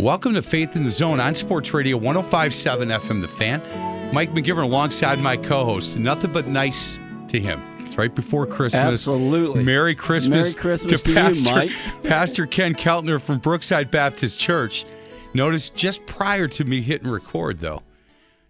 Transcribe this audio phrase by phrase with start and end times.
[0.00, 4.14] Welcome to Faith in the Zone on Sports Radio 1057 FM The Fan.
[4.14, 5.98] Mike McGivern alongside my co host.
[5.98, 7.60] Nothing but nice to him.
[7.80, 8.80] It's right before Christmas.
[8.80, 9.62] Absolutely.
[9.62, 11.70] Merry Christmas, Merry Christmas to you, Pastor, Mike.
[12.02, 14.86] Pastor Ken Keltner from Brookside Baptist Church.
[15.34, 17.82] Notice just prior to me hitting record, though,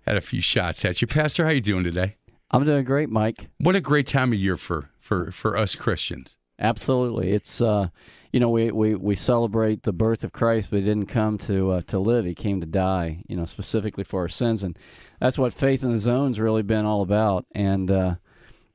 [0.06, 1.08] had a few shots at you.
[1.08, 2.14] Pastor, how you doing today?
[2.52, 3.48] I'm doing great, Mike.
[3.58, 6.36] What a great time of year for for for us Christians.
[6.60, 7.32] Absolutely.
[7.32, 7.88] It's uh,
[8.32, 11.72] you know, we, we, we celebrate the birth of Christ, but he didn't come to
[11.72, 12.24] uh, to live.
[12.24, 14.78] He came to die, you know, specifically for our sins, and
[15.20, 17.46] that's what faith in the zone's really been all about.
[17.54, 18.14] And uh,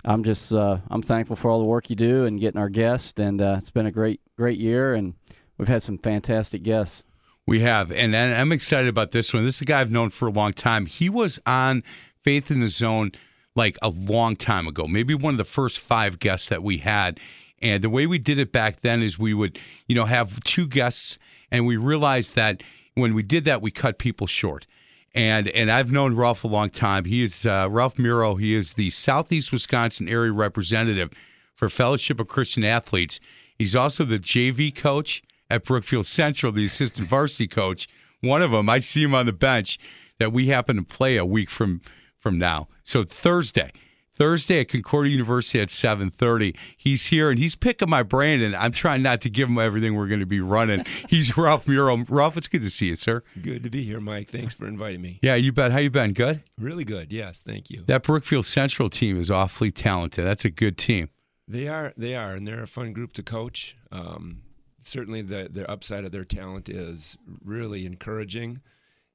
[0.03, 3.17] I'm just uh, I'm thankful for all the work you do and getting our guests,
[3.17, 5.13] and uh, it's been a great great year, and
[5.57, 7.05] we've had some fantastic guests.
[7.47, 9.45] We have, and, and I'm excited about this one.
[9.45, 10.87] This is a guy I've known for a long time.
[10.87, 11.83] He was on
[12.23, 13.11] Faith in the Zone
[13.55, 17.19] like a long time ago, maybe one of the first five guests that we had.
[17.61, 20.67] And the way we did it back then is we would, you know, have two
[20.67, 21.17] guests,
[21.51, 22.61] and we realized that
[22.95, 24.67] when we did that, we cut people short.
[25.13, 27.05] And and I've known Ralph a long time.
[27.05, 28.35] He is uh, Ralph Muro.
[28.35, 31.11] He is the Southeast Wisconsin area representative
[31.53, 33.21] for Fellowship of Christian Athletes.
[33.57, 37.87] He's also the JV coach at Brookfield Central, the assistant varsity coach.
[38.21, 39.79] One of them, I see him on the bench
[40.19, 41.81] that we happen to play a week from
[42.19, 42.67] from now.
[42.83, 43.71] So Thursday,
[44.15, 46.55] Thursday at Concordia University at 7:30.
[46.77, 49.95] He's here and he's picking my brain, and I'm trying not to give him everything
[49.95, 50.85] we're going to be running.
[51.09, 51.97] He's Ralph Muro.
[52.09, 53.23] Ralph, it's good to see you, sir.
[53.41, 54.29] Good to be here, Mike.
[54.29, 55.19] Thanks for inviting me.
[55.21, 55.71] Yeah, you bet.
[55.71, 56.13] How you been?
[56.13, 56.41] Good.
[56.59, 57.11] Really good.
[57.11, 57.83] Yes, thank you.
[57.87, 60.25] That Brookfield Central team is awfully talented.
[60.25, 61.09] That's a good team.
[61.47, 61.93] They are.
[61.95, 63.77] They are, and they're a fun group to coach.
[63.91, 64.41] Um,
[64.81, 68.61] certainly, the the upside of their talent is really encouraging,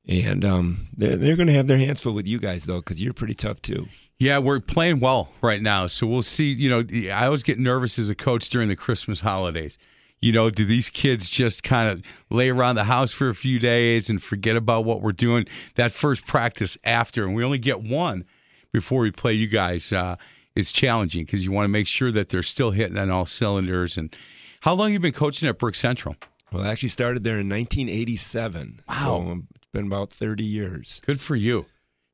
[0.08, 3.02] and um, they're they're going to have their hands full with you guys though, because
[3.02, 3.86] you're pretty tough too.
[4.18, 6.52] Yeah, we're playing well right now, so we'll see.
[6.52, 9.78] You know, I always get nervous as a coach during the Christmas holidays.
[10.20, 13.58] You know, do these kids just kind of lay around the house for a few
[13.58, 15.46] days and forget about what we're doing?
[15.76, 18.26] That first practice after, and we only get one
[18.72, 20.16] before we play you guys, uh,
[20.54, 23.96] is challenging because you want to make sure that they're still hitting on all cylinders.
[23.96, 24.14] And
[24.60, 26.16] how long you been coaching at Brook Central?
[26.52, 28.82] Well, I actually started there in 1987.
[28.86, 28.94] Wow.
[28.94, 31.00] So um, it's been about 30 years.
[31.04, 31.66] Good for you.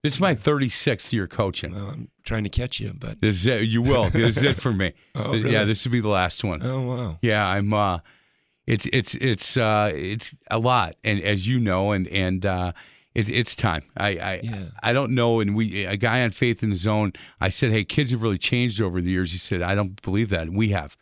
[0.02, 1.74] This is my 36th year coaching.
[1.74, 3.62] Well, I'm trying to catch you, but This is it.
[3.62, 4.08] You will.
[4.10, 4.92] This is it for me.
[5.14, 5.50] Oh, really?
[5.52, 6.60] Yeah, this will be the last one.
[6.62, 7.18] oh wow.
[7.22, 7.72] Yeah, I'm.
[7.72, 7.98] Uh,
[8.66, 12.72] it's it's it's uh, it's a lot, and as you know, and and uh,
[13.14, 13.82] it, it's time.
[13.96, 14.66] I I, Yeah.
[14.82, 15.40] I don't know.
[15.40, 17.12] And we a guy on Faith in the Zone.
[17.40, 19.32] I said, hey, kids have really changed over the years.
[19.32, 20.42] He said, I don't believe that.
[20.42, 20.96] And we have.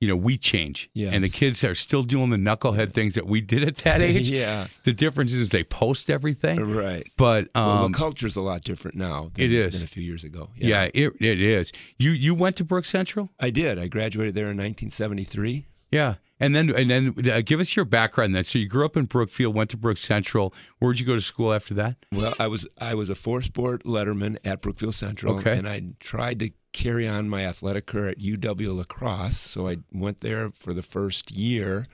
[0.00, 3.40] You know, we change, and the kids are still doing the knucklehead things that we
[3.40, 4.30] did at that age.
[4.30, 4.68] yeah.
[4.84, 7.04] The difference is they post everything, Right.
[7.16, 9.32] but Well, um, the culture's a lot different now.
[9.34, 9.74] Than, It is.
[9.74, 10.50] than a few years ago.
[10.54, 11.72] yeah, it, it is.
[11.98, 13.30] You you went to Brook Central.
[13.40, 13.76] I did.
[13.76, 15.66] I graduated there in 1973.
[15.90, 18.44] Yeah, and then and then uh, give us your background then.
[18.44, 20.54] So you grew up in Brookfield, went to Brook Central.
[20.78, 21.96] Where'd you go to school after that?
[22.12, 25.56] Well, I was I was a four sport letterman at Brookfield Central, Okay.
[25.56, 29.38] and I tried to carry on my athletic career at UW La Crosse.
[29.38, 31.86] So I went there for the first year.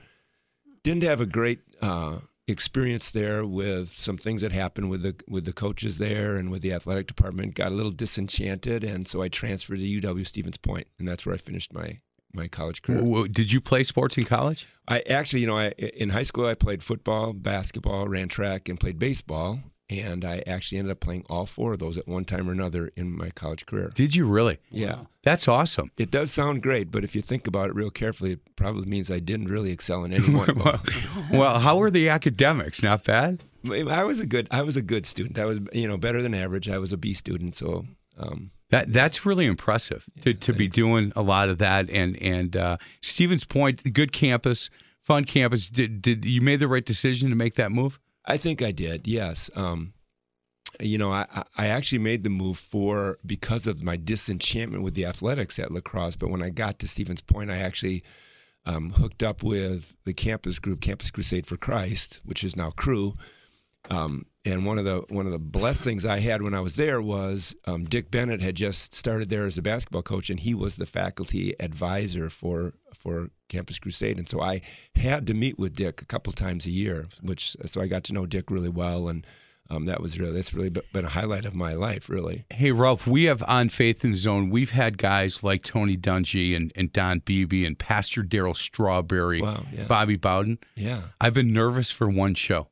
[0.83, 5.45] Didn't have a great uh, experience there with some things that happened with the with
[5.45, 7.55] the coaches there and with the athletic department.
[7.55, 11.33] Got a little disenchanted, and so I transferred to UW Stevens Point, and that's where
[11.33, 11.99] I finished my
[12.35, 13.27] my college career.
[13.27, 14.67] Did you play sports in college?
[14.87, 18.79] I actually, you know, I in high school I played football, basketball, ran track, and
[18.79, 19.59] played baseball.
[19.87, 22.89] And I actually ended up playing all four of those at one time or another
[22.95, 23.91] in my college career.
[23.93, 24.57] Did you really?
[24.71, 25.01] Yeah.
[25.21, 25.91] That's awesome.
[25.97, 29.11] It does sound great, but if you think about it real carefully, it probably means
[29.11, 30.47] I didn't really excel in any one.
[30.47, 30.79] them.
[31.31, 32.81] Well, how were the academics?
[32.81, 33.43] Not bad.
[33.71, 35.37] I was a good, I was a good student.
[35.37, 36.67] I was, you know, better than average.
[36.67, 37.85] I was a B student, so
[38.17, 41.89] um, That that's really impressive to, to be doing a lot of that.
[41.89, 44.69] And and uh, Stevens Point, good campus,
[45.01, 45.67] fun campus.
[45.69, 47.99] Did did you made the right decision to make that move?
[48.25, 49.07] I think I did.
[49.07, 49.49] Yes.
[49.55, 49.93] Um,
[50.81, 54.93] you know, I, I- I actually made the move for because of my disenchantment with
[54.95, 56.15] the athletics at La Crosse.
[56.15, 58.03] But when I got to Stevens Point, I actually
[58.65, 63.13] um, hooked up with the campus group, Campus Crusade for Christ, which is now Cru.
[63.91, 67.01] Um, and one of the one of the blessings I had when I was there
[67.01, 70.75] was um, Dick Bennett had just started there as a basketball coach, and he was
[70.77, 74.61] the faculty advisor for for Campus Crusade, and so I
[74.95, 78.13] had to meet with Dick a couple times a year, which so I got to
[78.13, 79.25] know Dick really well, and
[79.69, 82.45] um, that was really that's really been a highlight of my life, really.
[82.51, 84.51] Hey Ralph, we have on Faith in the Zone.
[84.51, 89.63] We've had guys like Tony Dungy and, and Don Beebe and Pastor Darryl Strawberry, Wow,
[89.73, 89.85] yeah.
[89.87, 90.59] Bobby Bowden.
[90.75, 92.69] Yeah, I've been nervous for one show.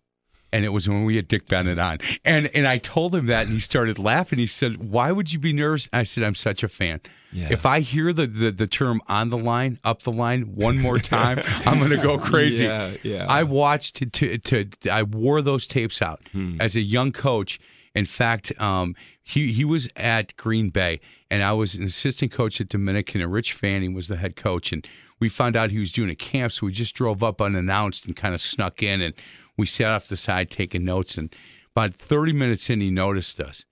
[0.54, 1.98] And it was when we had Dick Bennett on.
[2.24, 4.40] And and I told him that and he started laughing.
[4.40, 5.90] He said, Why would you be nervous?
[5.92, 7.02] I said, I'm such a fan.
[7.34, 7.48] Yeah.
[7.52, 11.00] If I hear the, the, the term on the line, up the line one more
[11.00, 12.64] time, I'm gonna go crazy.
[12.66, 13.26] Yeah, yeah.
[13.28, 16.62] I watched to, to, to I wore those tapes out Hmm.
[16.62, 17.60] as a young coach.
[17.96, 21.00] In fact, um, he he was at Green Bay,
[21.32, 24.72] and I was an assistant coach at Dominican, and Rich Fanning was the head coach.
[24.72, 24.88] And
[25.20, 28.16] we found out he was doing a camp, so we just drove up unannounced and
[28.16, 29.14] kind of snuck in, and
[29.58, 31.18] we sat off the side taking notes.
[31.18, 31.34] And
[31.76, 33.66] about 30 minutes in, he noticed us.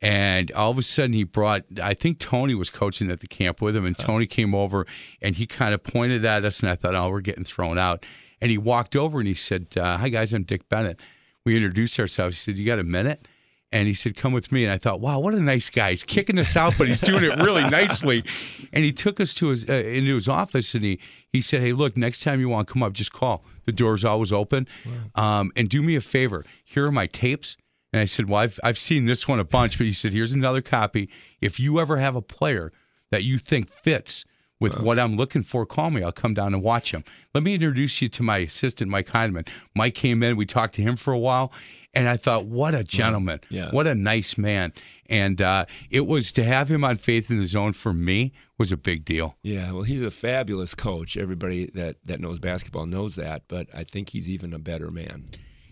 [0.00, 3.62] And all of a sudden, he brought, I think Tony was coaching at the camp
[3.62, 3.86] with him.
[3.86, 4.86] And Tony came over
[5.22, 6.60] and he kind of pointed at us.
[6.60, 8.04] And I thought, oh, we're getting thrown out.
[8.40, 11.00] And he walked over and he said, uh, Hi, guys, I'm Dick Bennett.
[11.46, 12.36] We introduced ourselves.
[12.36, 13.26] He said, You got a minute?
[13.74, 14.64] And he said, Come with me.
[14.64, 15.90] And I thought, Wow, what a nice guy.
[15.90, 18.24] He's kicking us out, but he's doing it really nicely.
[18.72, 21.00] And he took us to his uh, into his office and he
[21.32, 23.44] he said, Hey, look, next time you want to come up, just call.
[23.64, 24.68] The door's always open.
[25.16, 26.44] Um, and do me a favor.
[26.64, 27.56] Here are my tapes.
[27.92, 30.32] And I said, Well, I've, I've seen this one a bunch, but he said, Here's
[30.32, 31.10] another copy.
[31.40, 32.72] If you ever have a player
[33.10, 34.24] that you think fits
[34.60, 36.02] with what I'm looking for, call me.
[36.02, 37.04] I'll come down and watch him.
[37.34, 39.48] Let me introduce you to my assistant, Mike Heideman.
[39.74, 41.52] Mike came in, we talked to him for a while,
[41.94, 43.40] and I thought, What a gentleman.
[43.48, 43.70] Yeah.
[43.70, 44.72] What a nice man.
[45.06, 48.72] And uh, it was to have him on Faith in the Zone for me was
[48.72, 49.36] a big deal.
[49.42, 51.16] Yeah, well, he's a fabulous coach.
[51.16, 55.30] Everybody that, that knows basketball knows that, but I think he's even a better man.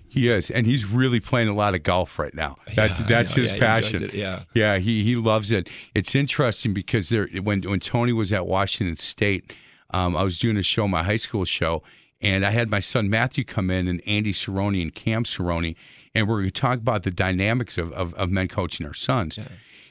[0.09, 2.59] He is, and he's really playing a lot of golf right now.
[2.75, 4.11] That, Yeah, that's his yeah, passion.
[4.13, 4.43] yeah.
[4.53, 5.71] yeah, he he loves it.
[5.95, 9.55] It's interesting because there when when Tony was at Washington State,
[9.93, 11.83] um, I was doing a show, my high school show,
[12.21, 15.77] and I had my son Matthew come in and Andy Cerrone and Cam Cerrone,
[16.15, 18.95] and we are going to talk about the dynamics of, of, of men coaching our
[18.95, 19.39] sons.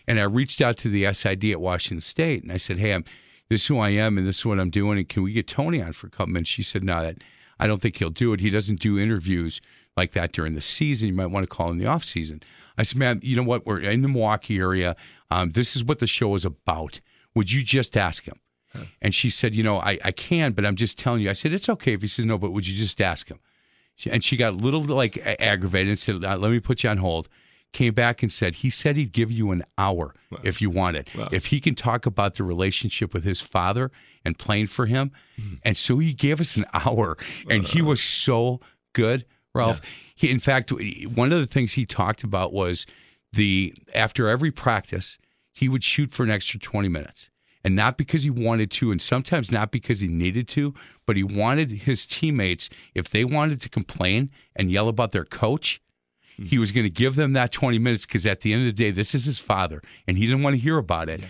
[0.07, 3.06] And I reached out to the SID at Washington State, and I said, "Hey, I'm
[3.50, 5.47] this is who I am, and this is what I'm doing, and can we get
[5.47, 7.18] Tony on for a couple minutes?" She said, "No, that
[7.59, 8.39] I don't think he'll do it.
[8.39, 9.62] He doesn't do interviews
[9.95, 11.09] like that during the season.
[11.09, 12.41] You might want to call in the off season."
[12.77, 13.65] I said, "Man, you know what?
[13.65, 14.95] We're in the Milwaukee area.
[15.29, 17.00] Um, this is what the show is about.
[17.35, 18.39] Would you just ask him?"
[19.01, 21.53] And she said, "You know, I, I can, but I'm just telling you." I said,
[21.53, 23.39] "It's okay if he says no, but would you just ask him?"
[24.09, 26.98] And she got a little like aggravated and said, uh, "Let me put you on
[26.98, 27.27] hold."
[27.74, 30.13] Came back and said he said he'd give you an hour
[30.44, 31.09] if you wanted.
[31.15, 31.30] Wow.
[31.31, 33.92] If he can talk about the relationship with his father
[34.25, 35.53] and playing for him, Hmm.
[35.63, 37.18] and so he gave us an hour,
[37.50, 38.59] and he was so
[38.94, 39.25] good,
[39.56, 39.80] Ralph.
[40.15, 40.71] He, in fact,
[41.15, 42.86] one of the things he talked about was
[43.31, 45.18] the after every practice,
[45.53, 47.30] he would shoot for an extra twenty minutes
[47.63, 50.73] and not because he wanted to, and sometimes not because he needed to,
[51.05, 55.81] but he wanted his teammates, if they wanted to complain and yell about their coach,
[56.43, 58.83] he was going to give them that 20 minutes because at the end of the
[58.83, 61.21] day, this is his father, and he didn't want to hear about it.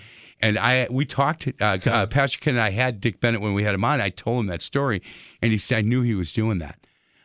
[0.42, 1.48] And I, we talked.
[1.60, 4.01] Uh, uh, Pastor Ken and I had Dick Bennett when we had him on.
[4.01, 5.01] I told him that story,
[5.42, 6.80] and he said I knew he was doing that,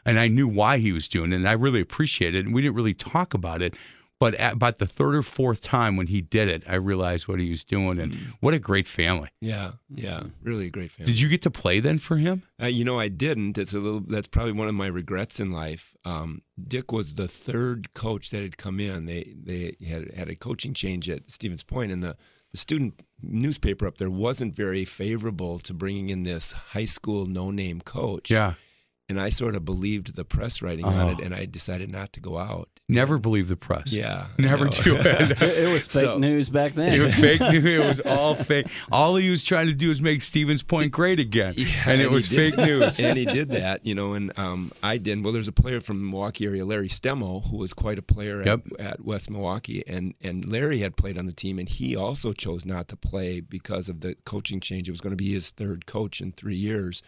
[0.05, 2.47] and I knew why he was doing it, and I really appreciated it.
[2.47, 3.75] And we didn't really talk about it,
[4.19, 7.39] but at about the third or fourth time when he did it, I realized what
[7.39, 9.29] he was doing, and what a great family.
[9.41, 11.13] Yeah, yeah, really a great family.
[11.13, 12.43] Did you get to play then for him?
[12.61, 13.59] Uh, you know, I didn't.
[13.59, 14.01] It's a little.
[14.01, 15.95] That's probably one of my regrets in life.
[16.05, 19.07] Um, Dick was the third coach that had come in.
[19.07, 22.17] They they had had a coaching change at Stevens Point, and the
[22.53, 27.51] the student newspaper up there wasn't very favorable to bringing in this high school no
[27.51, 28.31] name coach.
[28.31, 28.55] Yeah.
[29.09, 31.25] And I sort of believed the press writing on it, Oh.
[31.25, 32.69] and I decided not to go out.
[32.89, 33.93] Never believe the press.
[33.93, 35.43] Yeah, Never do it.
[35.43, 36.93] It was fake So- news back then.
[36.93, 37.65] It was fake news.
[37.65, 38.67] It was all fake.
[38.93, 42.09] All he was trying to do is make Stevens Point great again, Yeah, and it
[42.09, 43.01] he was fake news.
[43.01, 45.25] and he did that, you know, and um, I didn't.
[45.25, 48.43] Well, there's a player from the Milwaukee area, Larry Stemo, who was quite a player
[48.43, 52.33] at, at West Milwaukee, and and Larry had played on the team, and he also
[52.33, 54.89] chose not to play because of the coaching change.
[54.89, 57.03] It was going to be his third coach in three years,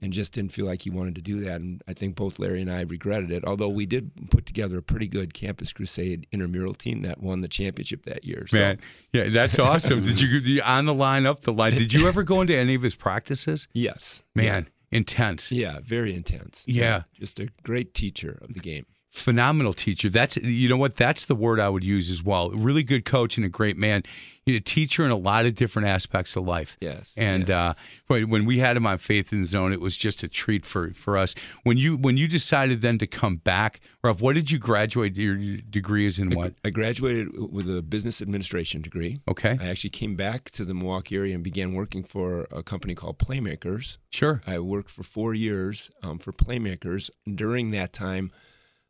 [0.00, 1.60] and just didn't feel like he wanted to do that.
[1.60, 3.44] And I think both Larry and I regretted it.
[3.44, 7.48] Although we did put together a pretty good Campus Crusade intramural team that won the
[7.48, 8.46] championship that year.
[8.46, 8.80] So, Man,
[9.12, 10.02] yeah, that's awesome.
[10.02, 11.72] Did you you- on the line up the line?
[11.74, 13.66] Did you ever go into any of his practices?
[13.74, 15.50] yes, Man, intense.
[15.50, 16.64] yeah, very intense.
[16.68, 17.02] Yeah.
[17.14, 18.86] just a great teacher of the game.
[19.10, 20.08] Phenomenal teacher.
[20.08, 22.50] That's you know what that's the word I would use as well.
[22.50, 24.02] Really good coach and a great man.
[24.46, 26.78] A teacher in a lot of different aspects of life.
[26.80, 27.74] Yes, And yeah.
[28.08, 30.64] uh, when we had him on Faith in the Zone, it was just a treat
[30.64, 31.34] for for us.
[31.64, 35.36] When you when you decided then to come back, Ralph, what did you graduate your
[35.36, 36.54] degree is in what?
[36.64, 39.20] I graduated with a business administration degree.
[39.28, 42.94] Okay, I actually came back to the Milwaukee area and began working for a company
[42.94, 43.98] called Playmakers.
[44.10, 44.40] sure.
[44.46, 47.10] I worked for four years um, for Playmakers.
[47.26, 48.32] And during that time,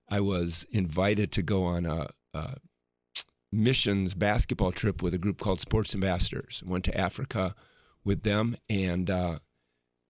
[0.09, 2.57] I was invited to go on a, a
[3.53, 6.63] missions basketball trip with a group called Sports Ambassadors.
[6.67, 7.55] Went to Africa
[8.05, 9.39] with them, and uh,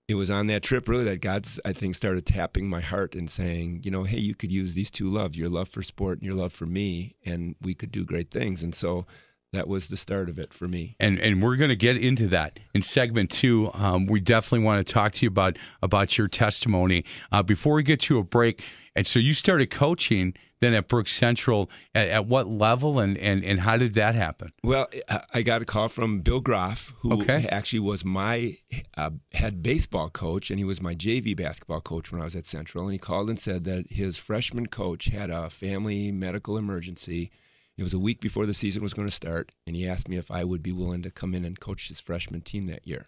[0.08, 3.30] it was on that trip really that God's I think started tapping my heart and
[3.30, 6.26] saying, you know, hey, you could use these two loves, your love for sport and
[6.26, 8.62] your love for me, and we could do great things.
[8.62, 9.06] And so
[9.52, 10.96] that was the start of it for me.
[11.00, 13.70] and and we're going to get into that in segment two.
[13.74, 17.04] Um, we definitely want to talk to you about about your testimony.
[17.32, 18.62] Uh, before we get to a break,
[18.98, 21.70] and so you started coaching then at Brooks Central.
[21.94, 24.52] At, at what level and, and and how did that happen?
[24.64, 27.46] Well, I- I got a call from Bill Groff, who Okay.
[27.50, 28.54] actually was my
[28.96, 32.44] uh, head baseball coach, and he was my JV basketball coach when I was at
[32.46, 32.84] Central.
[32.84, 37.30] And he called and said that his freshman coach had a family medical emergency.
[37.76, 40.16] It was a week before the season was going to start, and he asked me
[40.16, 43.06] if I would be willing to come in and coach his freshman team that year.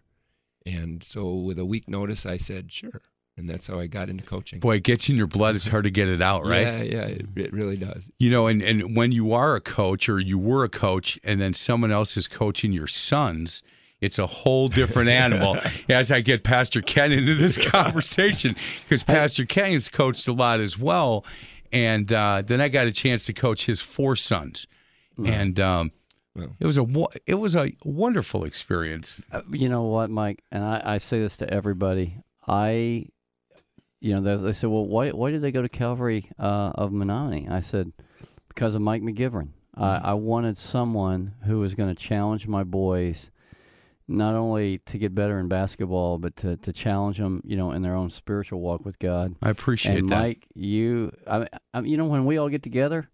[0.65, 3.01] And so, with a week notice, I said sure,
[3.37, 4.61] and that's how I got into coaching.
[4.61, 5.55] Boy, it gets in your blood.
[5.55, 6.67] It's hard to get it out, right?
[6.67, 8.11] Yeah, yeah, it, it really does.
[8.19, 11.41] You know, and, and when you are a coach or you were a coach and
[11.41, 13.63] then someone else is coaching your sons,
[14.01, 15.57] it's a whole different animal.
[15.89, 20.61] As I get Pastor Ken into this conversation, because Pastor Ken has coached a lot
[20.61, 21.25] as well.
[21.73, 24.67] And uh, then I got a chance to coach his four sons.
[25.25, 25.93] And um,
[26.35, 26.47] Wow.
[26.61, 26.87] it was a
[27.27, 29.21] it was a wonderful experience.
[29.33, 30.43] Uh, you know what, Mike?
[30.53, 32.19] And I, I say this to everybody.
[32.47, 33.07] I,
[34.01, 36.91] you know, they, they said, well, why, why did they go to Calvary uh, of
[36.91, 37.51] Menomonee?
[37.51, 37.93] I said,
[38.49, 39.49] because of Mike McGivern.
[39.77, 43.31] I, I wanted someone who was going to challenge my boys,
[44.09, 47.83] not only to get better in basketball, but to, to challenge them, you know, in
[47.83, 49.37] their own spiritual walk with God.
[49.43, 50.19] I appreciate and that.
[50.19, 53.09] Mike, you, I, I, you know, when we all get together,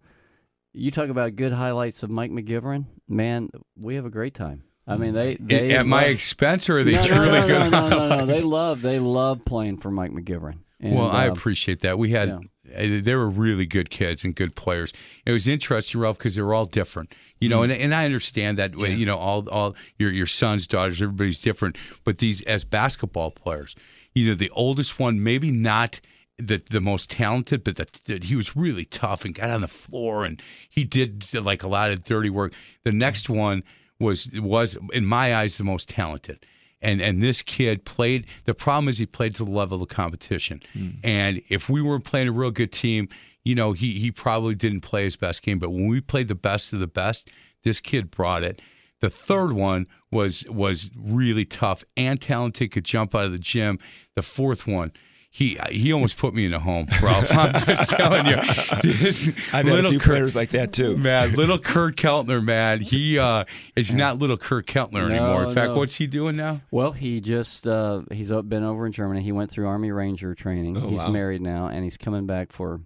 [0.73, 2.87] you talk about good highlights of Mike McGivern.
[3.09, 4.63] Man, we have a great time.
[4.89, 7.71] I mean, they, they At my expense, or are they no, truly no, no, good?
[7.71, 8.27] No, no, no, no.
[8.27, 10.59] They love they love playing for Mike McGivern.
[10.81, 11.99] And, well, I uh, appreciate that.
[11.99, 12.41] We had, uh,
[12.75, 14.93] they were really good kids and good players.
[15.25, 17.15] It was interesting, Ralph, because they were all different.
[17.41, 18.79] You know, and, and I understand that.
[18.79, 21.77] You know, all all your your sons, daughters, everybody's different.
[22.05, 23.75] But these as basketball players,
[24.15, 26.01] you know, the oldest one, maybe not
[26.39, 29.69] the the most talented, but that that he was really tough and got on the
[29.69, 32.53] floor and he did like a lot of dirty work.
[32.85, 33.63] The next one
[33.99, 36.45] was was in my eyes the most talented.
[36.83, 38.27] And and this kid played.
[38.45, 40.63] The problem is he played to the level of competition.
[40.73, 40.91] Hmm.
[41.03, 43.09] And if we weren't playing a real good team,
[43.45, 45.59] you know, he he probably didn't play his best game.
[45.59, 47.29] But when we played the best of the best,
[47.65, 48.61] this kid brought it.
[49.01, 52.73] The third one was was really tough and talented.
[52.73, 53.79] Could jump out of the gym.
[54.15, 54.93] The fourth one.
[55.37, 57.31] He, he almost put me in a home, Ralph.
[57.37, 58.37] I'm just telling you.
[58.83, 60.97] This I've had a little few Kurt- players like that too.
[60.97, 62.81] man, little Kurt Keltner, man.
[62.81, 63.45] He uh,
[63.77, 65.45] is not little Kurt Keltner anymore.
[65.45, 65.77] In fact, no.
[65.77, 66.63] what's he doing now?
[66.71, 69.21] Well, he just uh, he's up- been over in Germany.
[69.21, 70.79] He went through Army Ranger training.
[70.79, 71.11] Oh, he's wow.
[71.11, 72.81] married now, and he's coming back for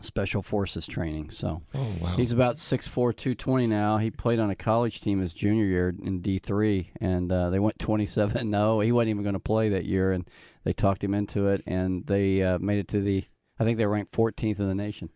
[0.00, 1.30] Special Forces training.
[1.30, 2.14] So Oh wow.
[2.14, 3.96] he's about 6'4", 220 now.
[3.96, 7.58] He played on a college team his junior year in D three, and uh, they
[7.58, 8.50] went twenty seven.
[8.50, 10.28] No, he wasn't even going to play that year, and
[10.64, 13.24] they talked him into it, and they uh, made it to the.
[13.58, 15.10] I think they were ranked 14th in the nation.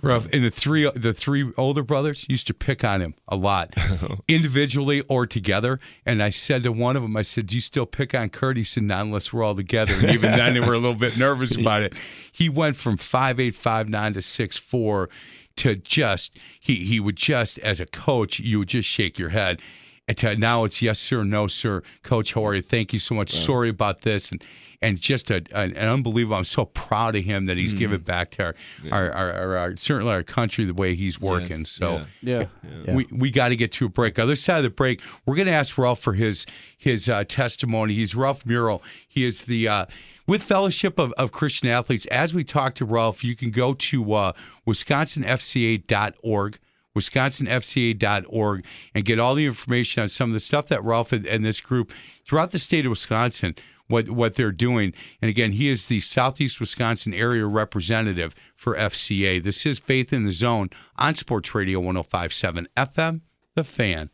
[0.00, 3.74] Ralph, and the three the three older brothers used to pick on him a lot,
[4.28, 5.80] individually or together.
[6.06, 8.56] And I said to one of them, I said, "Do you still pick on Kurt?"
[8.56, 11.16] He said, "Not unless we're all together." And even then, they were a little bit
[11.16, 11.94] nervous about it.
[12.30, 15.10] He went from five eight, five nine to six four
[15.56, 19.60] to just he he would just as a coach, you would just shake your head.
[20.08, 22.32] And to, now it's yes sir, no sir, Coach.
[22.32, 22.62] How are you?
[22.62, 23.30] Thank you so much.
[23.30, 24.42] Sorry about this, and
[24.80, 26.36] and just a, an, an unbelievable.
[26.36, 28.54] I'm so proud of him that he's given back to our,
[28.90, 31.60] our, our, our, our certainly our country the way he's working.
[31.60, 32.44] Yes, so yeah.
[32.62, 32.94] Yeah, yeah.
[32.94, 34.18] we we got to get to a break.
[34.18, 36.46] Other side of the break, we're going to ask Ralph for his
[36.78, 37.94] his uh, testimony.
[37.94, 38.82] He's Ralph Mural.
[39.06, 39.86] He is the uh,
[40.26, 42.06] with Fellowship of, of Christian Athletes.
[42.06, 44.32] As we talk to Ralph, you can go to uh,
[44.66, 46.58] wisconsinfca.org
[46.98, 48.64] wisconsinfca.org
[48.94, 51.92] and get all the information on some of the stuff that Ralph and, this group
[52.24, 53.54] throughout the state of Wisconsin
[53.88, 54.94] what what they're doing.
[55.20, 59.42] And again, he is the Southeast Wisconsin area representative for FCA.
[59.42, 63.22] This is Faith in the Zone on Sports Radio 1057 FM,
[63.54, 64.10] The Fan.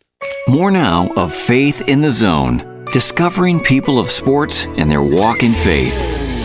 [0.49, 5.55] More now of Faith in the Zone, discovering people of sports and their walk in
[5.55, 5.95] faith.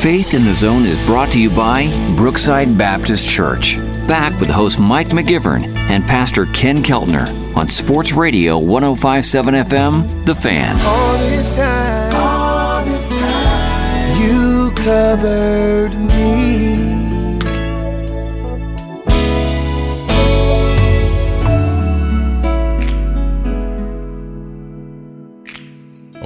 [0.02, 3.78] Faith in the Zone is brought to you by Brookside Baptist Church.
[4.10, 10.34] Back with host Mike McGivern and Pastor Ken Keltner on Sports Radio 1057 FM, The
[10.34, 10.82] Fan.
[10.82, 16.80] All this time, all this time, you covered me.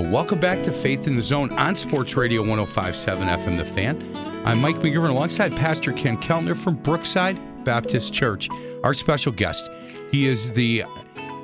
[0.09, 4.09] Welcome back to Faith in the Zone on Sports Radio 1057 FM The Fan.
[4.45, 8.49] I'm Mike McGivern alongside Pastor Ken Keltner from Brookside Baptist Church,
[8.83, 9.69] our special guest.
[10.11, 10.83] He is the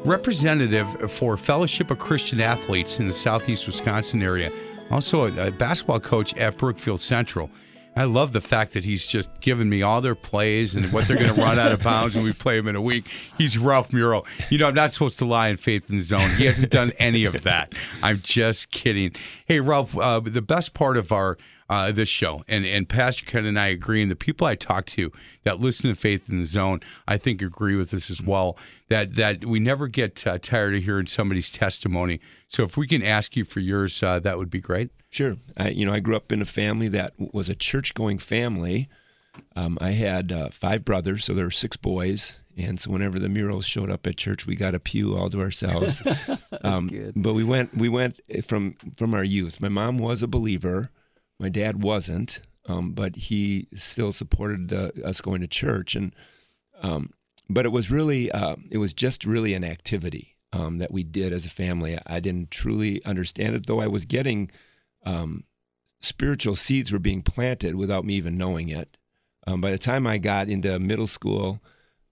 [0.06, 4.52] representative for Fellowship of Christian Athletes in the Southeast Wisconsin area,
[4.92, 7.50] also a, a basketball coach at Brookfield Central.
[7.96, 11.18] I love the fact that he's just given me all their plays and what they're
[11.18, 13.10] going to run out of bounds when we play them in a week.
[13.38, 14.24] He's Ralph Muro.
[14.50, 16.30] You know, I'm not supposed to lie in faith in the zone.
[16.38, 17.74] He hasn't done any of that.
[18.02, 19.16] I'm just kidding.
[19.48, 21.38] Hey, Ralph, uh, the best part of our
[21.70, 24.86] uh, this show, and and Pastor Ken and I agree, and the people I talk
[24.88, 25.12] to
[25.44, 28.58] that listen to Faith in the Zone, I think agree with this as well.
[28.90, 32.20] That that we never get uh, tired of hearing somebody's testimony.
[32.48, 34.90] So if we can ask you for yours, uh, that would be great.
[35.12, 35.38] Sure.
[35.58, 38.88] I, you know, I grew up in a family that was a church going family.
[39.56, 42.40] Um, I had uh, five brothers, so there were six boys.
[42.58, 45.40] And so whenever the murals showed up at church, we got a pew all to
[45.40, 46.02] ourselves.
[46.64, 49.62] um, but we went, we went from from our youth.
[49.62, 50.92] My mom was a believer.
[51.39, 55.96] My dad wasn't, um, but he still supported the, us going to church.
[55.96, 56.13] And
[56.81, 57.12] um,
[57.50, 61.34] but it was really, uh, it was just really an activity um, that we did
[61.34, 61.98] as a family.
[62.05, 64.51] I didn't truly understand it, though I was getting
[65.05, 65.43] um,
[66.00, 68.98] spiritual seeds were being planted without me even knowing it.
[69.48, 71.62] Um, by the time I got into middle school,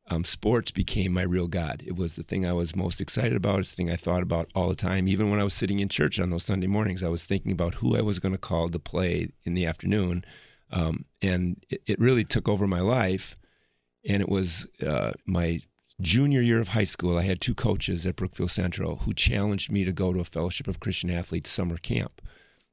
[0.09, 1.83] um, sports became my real God.
[1.85, 3.59] It was the thing I was most excited about.
[3.59, 5.07] It's the thing I thought about all the time.
[5.07, 7.75] Even when I was sitting in church on those Sunday mornings, I was thinking about
[7.75, 10.23] who I was going to call to play in the afternoon.
[10.71, 13.37] Um, and it, it, really took over my life.
[14.07, 15.59] And it was uh, my
[16.01, 17.17] junior year of high school.
[17.17, 20.67] I had two coaches at Brookfield Central who challenged me to go to a Fellowship
[20.67, 22.21] of Christian Athletes summer camp.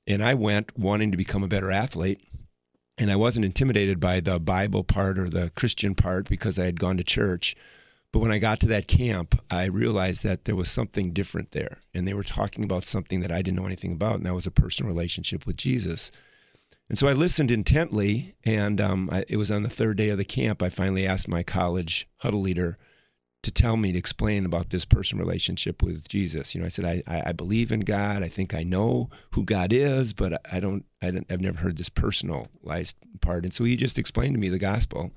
[0.06, 2.20] And I went wanting to become a better athlete.
[2.96, 6.78] And I wasn't intimidated by the Bible part or the Christian part because I had
[6.78, 7.56] gone to church.
[8.12, 11.78] But when I got to that camp, I realized that there was something different there.
[11.92, 14.46] And they were talking about something that I didn't know anything about, and that was
[14.46, 16.12] a personal relationship with Jesus.
[16.88, 20.18] And so I listened intently, and um, I, it was on the third day of
[20.18, 20.62] the camp.
[20.62, 22.78] I finally asked my college huddle leader,
[23.44, 26.54] to tell me to explain about this person relationship with Jesus.
[26.54, 28.22] You know, I said I, I believe in God.
[28.22, 30.84] I think I know who God is, but I don't.
[31.00, 33.44] I don't I've never heard this personalized part.
[33.44, 35.12] And so he just explained to me the gospel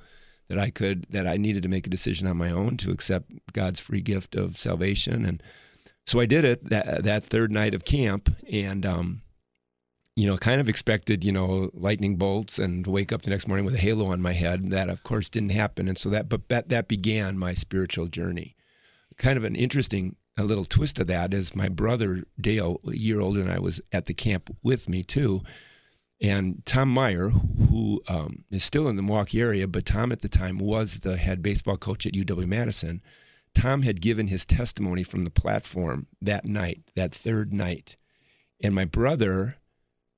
[0.49, 3.31] that I could that I needed to make a decision on my own to accept
[3.53, 5.25] God's free gift of salvation.
[5.25, 5.41] And
[6.05, 9.21] so I did it that that third night of camp, and um,
[10.17, 13.63] you know, kind of expected, you know, lightning bolts and wake up the next morning
[13.63, 14.71] with a halo on my head.
[14.71, 15.87] That, of course, didn't happen.
[15.87, 18.55] And so that, but that, that began my spiritual journey.
[19.17, 23.19] Kind of an interesting a little twist of that is my brother Dale, a year
[23.19, 25.43] older than I, was at the camp with me too.
[26.19, 30.29] And Tom Meyer, who um, is still in the Milwaukee area, but Tom at the
[30.29, 33.03] time was the head baseball coach at UW Madison.
[33.53, 37.97] Tom had given his testimony from the platform that night, that third night.
[38.63, 39.57] And my brother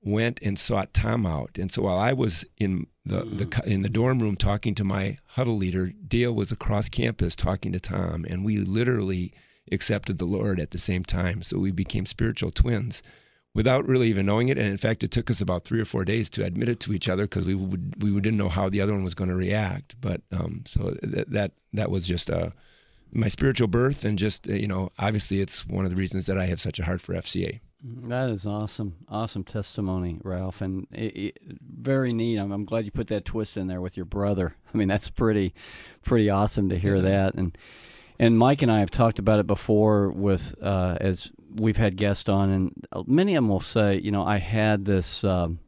[0.01, 1.57] went and sought Tom out.
[1.57, 3.69] And so while I was in the, the mm-hmm.
[3.69, 7.79] in the dorm room talking to my huddle leader, Dale was across campus talking to
[7.79, 9.33] Tom, and we literally
[9.71, 11.41] accepted the Lord at the same time.
[11.41, 13.03] So we became spiritual twins
[13.53, 14.57] without really even knowing it.
[14.57, 16.93] And in fact, it took us about three or four days to admit it to
[16.93, 19.35] each other because we would we didn't know how the other one was going to
[19.35, 19.95] react.
[19.99, 22.53] But um, so that that that was just a
[23.11, 26.45] my spiritual birth, and just you know, obviously, it's one of the reasons that I
[26.45, 27.59] have such a heart for FCA.
[27.81, 32.37] That is awesome, awesome testimony, Ralph, and it, it, very neat.
[32.37, 34.55] I'm, I'm, glad you put that twist in there with your brother.
[34.73, 35.53] I mean, that's pretty,
[36.03, 37.35] pretty awesome to hear that.
[37.35, 37.57] And
[38.19, 42.27] and Mike and I have talked about it before with uh, as we've had guests
[42.27, 45.23] on, and many of them will say, you know, I had this.
[45.23, 45.59] Um,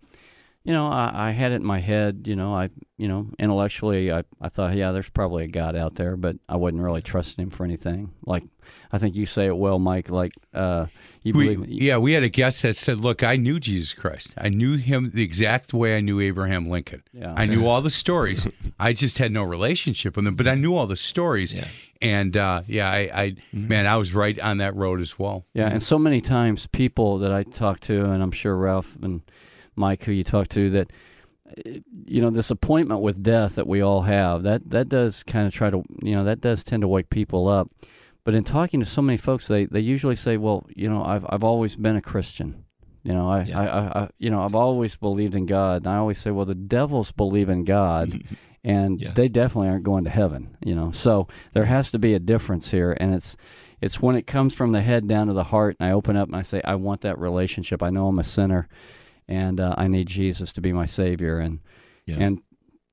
[0.64, 4.12] you know, I, I, had it in my head, you know, I, you know, intellectually,
[4.12, 7.42] I, I thought, yeah, there's probably a God out there, but I wasn't really trusting
[7.42, 8.12] him for anything.
[8.28, 8.44] Like,
[8.92, 10.86] I think you say it well, Mike, like, uh,
[11.24, 11.82] you we, believe.
[11.82, 14.36] Yeah, we had a guest that said, look, I knew Jesus Christ.
[14.38, 17.02] I knew him the exact way I knew Abraham Lincoln.
[17.12, 17.34] Yeah.
[17.36, 18.48] I knew all the stories.
[18.80, 21.56] I just had no relationship with him, but I knew all the stories.
[21.56, 21.68] Yeah.
[22.04, 23.68] And uh, yeah, I, I mm-hmm.
[23.68, 25.46] man, I was right on that road as well.
[25.54, 29.22] Yeah, and so many times people that I talk to, and I'm sure Ralph and
[29.76, 30.92] Mike, who you talked to, that
[31.66, 35.48] eh, you know this appointment with death that we all have that that does kind
[35.48, 37.70] of try to you know that does tend to wake people up.
[38.24, 41.26] But in talking to so many folks, they, they usually say, "Well, you know, I've
[41.30, 42.66] I've always been a Christian.
[43.04, 43.60] You know, I, yeah.
[43.60, 46.46] I, I, I, you know I've always believed in God." And I always say, "Well,
[46.46, 48.22] the devils believe in God,
[48.64, 49.12] and Yeah.
[49.12, 50.56] they definitely aren't going to heaven.
[50.64, 53.36] You know, so there has to be a difference here, and it's
[53.82, 56.28] it's when it comes from the head down to the heart, and I open up
[56.28, 57.82] and I say, I want that relationship.
[57.82, 58.68] I know I'm a sinner,
[59.28, 61.60] and uh, I need Jesus to be my savior, and
[62.06, 62.18] Yeah.
[62.20, 62.42] and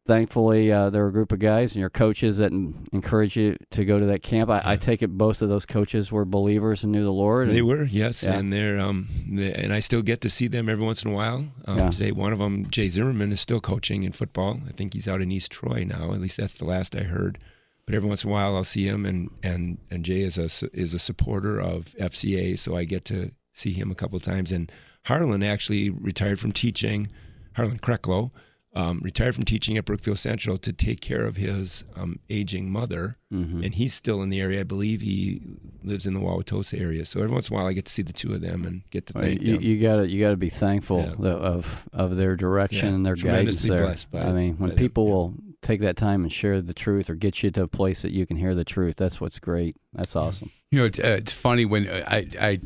[0.07, 3.57] thankfully uh, there are a group of guys and your coaches that en- encourage you
[3.73, 4.49] to go to that camp.
[4.51, 7.51] I, I take it both of those coaches were believers and knew the Lord.
[7.51, 8.38] They were, yes, Yeah.
[8.38, 11.14] and they're um, they, and I still get to see them every once in a
[11.14, 11.45] while.
[11.67, 11.91] Um, Yeah.
[11.91, 14.61] Today, one of them, Jay Zimmerman, is still coaching in football.
[14.67, 16.12] I think he's out in East Troy now.
[16.14, 17.38] At least that's the last I heard.
[17.85, 20.45] But every once in a while, I'll see him, and and and Jay is a
[20.75, 24.53] is a supporter of FCA, so I get to see him a couple times.
[24.53, 24.71] And
[25.07, 27.09] Harlan actually retired from teaching.
[27.55, 28.31] Harlan Krecklow
[28.75, 33.17] um, retired from teaching at Brookfield Central to take care of his um, aging mother
[33.33, 33.65] Mhm.
[33.65, 34.61] and he's still in the area.
[34.61, 35.41] I believe he
[35.83, 37.05] lives in the Wauwatosa area.
[37.05, 38.83] So every once in a while, I get to see the two of them and
[38.91, 39.63] get to Well, thank you, them.
[39.63, 41.31] you gotta you gotta be thankful Yeah.
[41.33, 43.79] of of their direction Yeah, and their guidance there.
[43.79, 46.75] blessed by- I mean, when by them, people will take that time and share the
[46.75, 49.38] truth or get you to a place that you can hear the truth, that's what's
[49.38, 49.77] great.
[49.92, 50.51] That's awesome.
[50.71, 52.61] You know, it's, uh, it's funny when I, I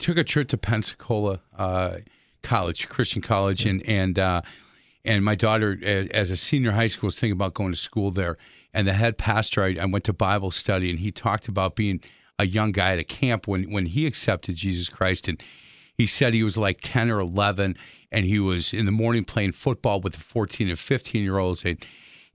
[0.00, 1.98] took a trip to Pensacola uh,
[2.42, 4.42] College, Christian College, and and uh,
[5.04, 8.36] and my daughter, as a senior high school, was thinking about going to school there.
[8.74, 12.00] And the head pastor, I, I went to Bible study, and he talked about being
[12.36, 15.40] a young guy at a camp when when he accepted Jesus Christ, and
[15.94, 17.76] he said he was like ten or eleven,
[18.10, 21.62] and he was in the morning playing football with the fourteen and fifteen year olds.
[21.62, 21.76] They,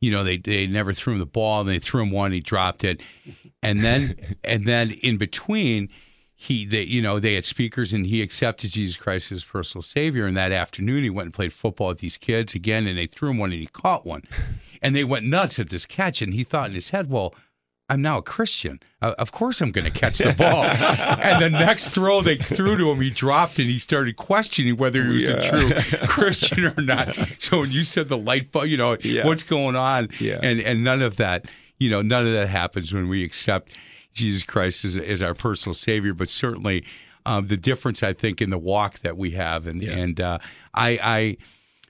[0.01, 2.39] you know, they they never threw him the ball, and they threw him one, he
[2.39, 3.01] dropped it,
[3.63, 5.89] and then and then in between
[6.35, 10.25] he they you know they had speakers and he accepted Jesus Christ as personal savior.
[10.25, 13.29] And that afternoon he went and played football with these kids again and they threw
[13.29, 14.23] him one and he caught one.
[14.81, 17.35] And they went nuts at this catch and he thought in his head well
[17.91, 18.79] I'm now a Christian.
[19.01, 20.63] Uh, of course, I'm going to catch the ball.
[21.21, 25.03] and the next throw they threw to him, he dropped and he started questioning whether
[25.03, 25.71] he was a true
[26.07, 27.15] Christian or not.
[27.39, 29.25] So when you said the light bulb, you know, Yeah.
[29.25, 30.09] what's going on?
[30.19, 30.39] Yeah.
[30.41, 31.47] And and none of that,
[31.79, 33.71] you know, none of that happens when we accept
[34.13, 36.13] Jesus Christ as, as our personal Savior.
[36.13, 36.83] But certainly,
[37.25, 39.91] um, the difference I think in the walk that we have, and Yeah.
[39.97, 40.37] and uh,
[40.73, 41.19] I I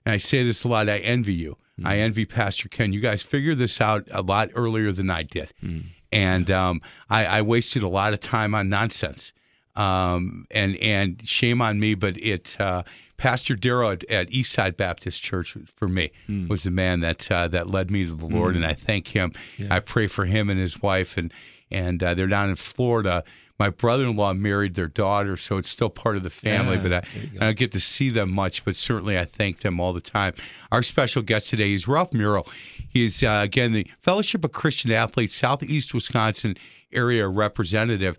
[0.05, 0.89] and I say this a lot.
[0.89, 1.57] I envy you.
[1.81, 1.87] Mm-hmm.
[1.87, 2.93] I envy Pastor Ken.
[2.93, 5.83] You guys figured this out a lot earlier than I did, Mm.
[6.11, 9.33] and um, I, I wasted a lot of time on nonsense.
[9.75, 12.83] Um, and and shame on me, but it uh,
[13.15, 16.49] Pastor Darrow at, at Eastside Baptist Church for me Mm.
[16.49, 19.31] was the man that uh, that led me to the Lord, and I thank him.
[19.69, 21.31] I pray for him and his wife, and
[21.71, 23.23] and uh, they're down in Florida.
[23.61, 26.77] My brother-in-law married their daughter, so it's still part of the family.
[26.77, 27.37] Yeah, but I, there you go.
[27.41, 30.33] I don't get to see them much, but certainly I thank them all the time.
[30.71, 32.43] Our special guest today is Ralph Muro.
[32.89, 36.57] He's uh, again the Fellowship of Christian Athletes Southeast Wisconsin
[36.91, 38.17] area representative.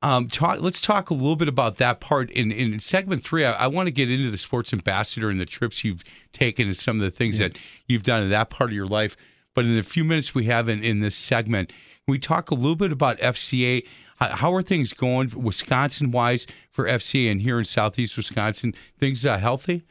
[0.00, 2.30] Um, talk, let's talk a little bit about that part.
[2.30, 5.44] In, in segment three, I, I want to get into the sports ambassador and the
[5.44, 8.74] trips you've taken and some of the things that you've done in that part of
[8.74, 9.18] your life.
[9.54, 11.74] But in the few minutes we have in, in this segment,
[12.06, 13.86] we talk a little bit about FCA.
[14.18, 18.74] How, are things going Wisconsin wise for FCA and here in Southeast Wisconsin?
[18.98, 19.84] Things uh, healthy?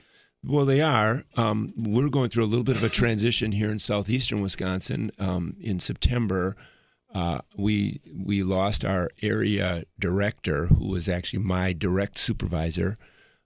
[0.44, 1.24] Well, they are.
[1.36, 5.12] Um, we're going through a little bit of a transition here in southeastern Wisconsin.
[5.18, 6.56] Um, in September,
[7.14, 12.98] uh, we we lost our area director, who was actually my direct supervisor,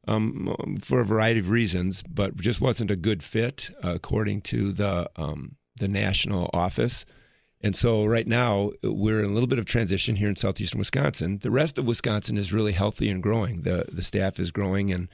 [0.07, 5.09] um, for a variety of reasons, but just wasn't a good fit according to the
[5.15, 7.05] um, the national office.
[7.63, 11.37] And so right now we're in a little bit of transition here in southeastern Wisconsin.
[11.39, 13.61] The rest of Wisconsin is really healthy and growing.
[13.61, 15.07] The the staff is growing and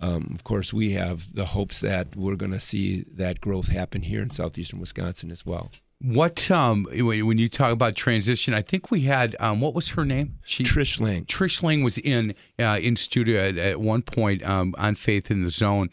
[0.00, 4.02] um, of course, we have the hopes that we're going to see that growth happen
[4.02, 5.70] here in southeastern Wisconsin as well.
[6.02, 10.04] What um, when you talk about transition, I think we had um, what was her
[10.04, 10.38] name?
[10.44, 11.24] She Trish Lang.
[11.24, 15.42] Trish Lang was in uh, in studio at, at one point um, on Faith in
[15.42, 15.88] the Zone.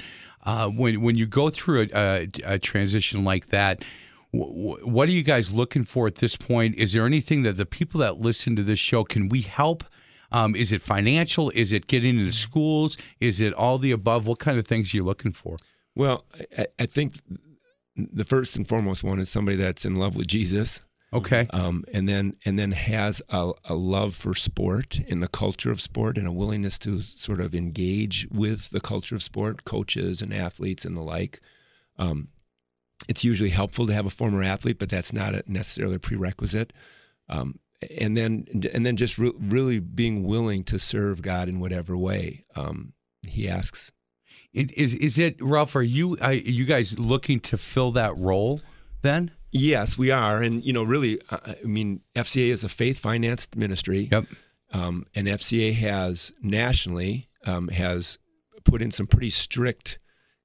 [0.46, 3.86] Uh, when when you go through a, a, a transition like that,
[4.34, 6.76] what are you guys looking for at this point?
[6.76, 9.84] Is there anything that the people that listen to this show can we help?
[10.32, 11.52] Um, is it financial?
[11.52, 12.98] Is it getting into schools?
[13.20, 14.26] Is it all the above?
[14.26, 15.58] What kind of things are you looking for?
[15.96, 16.26] Well,
[16.58, 17.14] I, I think
[17.96, 21.46] the first and foremost one is somebody that's in love with Jesus, Okay.
[21.52, 25.80] um, and then and then has a, a love for sport and the culture of
[25.80, 30.34] sport, and a willingness to sort of engage with the culture of sport, coaches and
[30.34, 31.40] athletes and the like.
[32.00, 32.30] Um,
[33.10, 36.74] it's usually helpful to have a former athlete, but that's not a necessarily a prerequisite.
[37.30, 37.60] Um,
[38.00, 42.44] and then and then just re- really being willing to serve God in whatever way
[42.56, 42.94] um,
[43.28, 43.92] He asks.
[44.54, 45.76] It, is is it Ralph?
[45.76, 48.62] Are you are you guys looking to fill that role
[49.02, 49.32] then?
[49.52, 53.56] Yes, we are, and you know, really, uh, I mean, FCA is a faith financed
[53.56, 54.10] ministry.
[54.12, 54.26] Yep.
[54.72, 58.18] Um, and FCA has nationally um, has
[58.64, 60.00] put in some pretty strict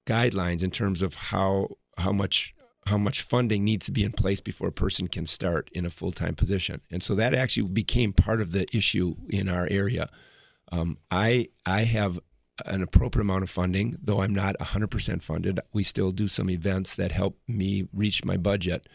[0.07, 2.55] guidelines in terms of how how much
[2.87, 5.91] how much funding needs to be in place before a person can start in a
[5.91, 10.09] full time position, and so that actually became part of the issue in our area.
[10.73, 12.19] Um, I I have
[12.67, 15.61] an appropriate amount of funding, though I'm not 100% funded.
[15.73, 18.89] We still do some events that help me reach my budget.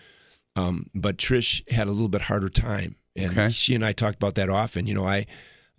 [0.57, 3.49] Um, but Trish had a little bit harder time, and Okay.
[3.51, 4.85] she and I talked about that often.
[4.87, 5.25] You know, I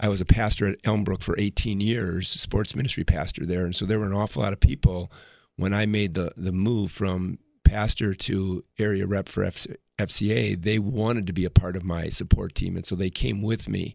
[0.01, 3.85] I was a pastor at Elmbrook for 18 years, sports ministry pastor there, and so
[3.85, 5.13] there were an awful lot of people
[5.57, 9.67] when I made the the move from pastor to area rep for F-
[9.99, 10.61] FCA.
[10.61, 13.69] They wanted to be a part of my support team, and so they came with
[13.69, 13.95] me.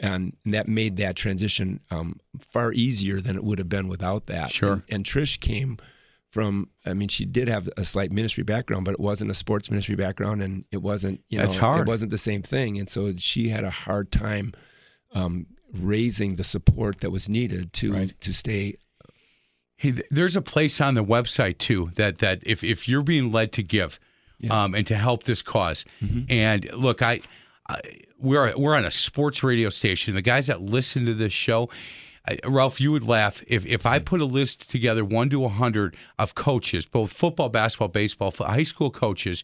[0.00, 2.20] And that made that transition um,
[2.52, 4.52] far easier than it would have been without that.
[4.52, 4.74] Sure.
[4.74, 5.78] And, and Trish came
[6.30, 9.70] from I mean she did have a slight ministry background but it wasn't a sports
[9.70, 11.80] ministry background and it wasn't you know That's hard.
[11.80, 14.52] it wasn't the same thing and so she had a hard time
[15.14, 18.20] um, raising the support that was needed to Right.
[18.20, 18.76] to stay
[19.78, 23.52] Hey, there's a place on the website too that that if if you're being led
[23.52, 23.98] to give,
[24.50, 25.84] um, and to help this because
[26.28, 27.20] and look, I,
[27.68, 27.80] I
[28.18, 30.14] we're we're on a sports radio station.
[30.14, 31.70] The guys that listen to this show.
[32.28, 35.48] I- Ralph, you would laugh if, if I put a list together, one to a
[35.48, 39.42] hundred of coaches, both football, basketball, baseball, high school coaches,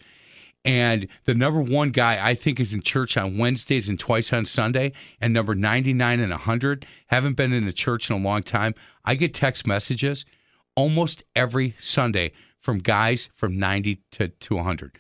[0.65, 4.45] and the number one guy I think is in church on Wednesdays and twice on
[4.47, 8.75] Sunday, and number 99 and 100 haven't been in the church in a long time.
[9.05, 10.25] I get text messages
[10.75, 12.33] almost every Sunday
[12.65, 14.99] from guys from 90 to, to 100.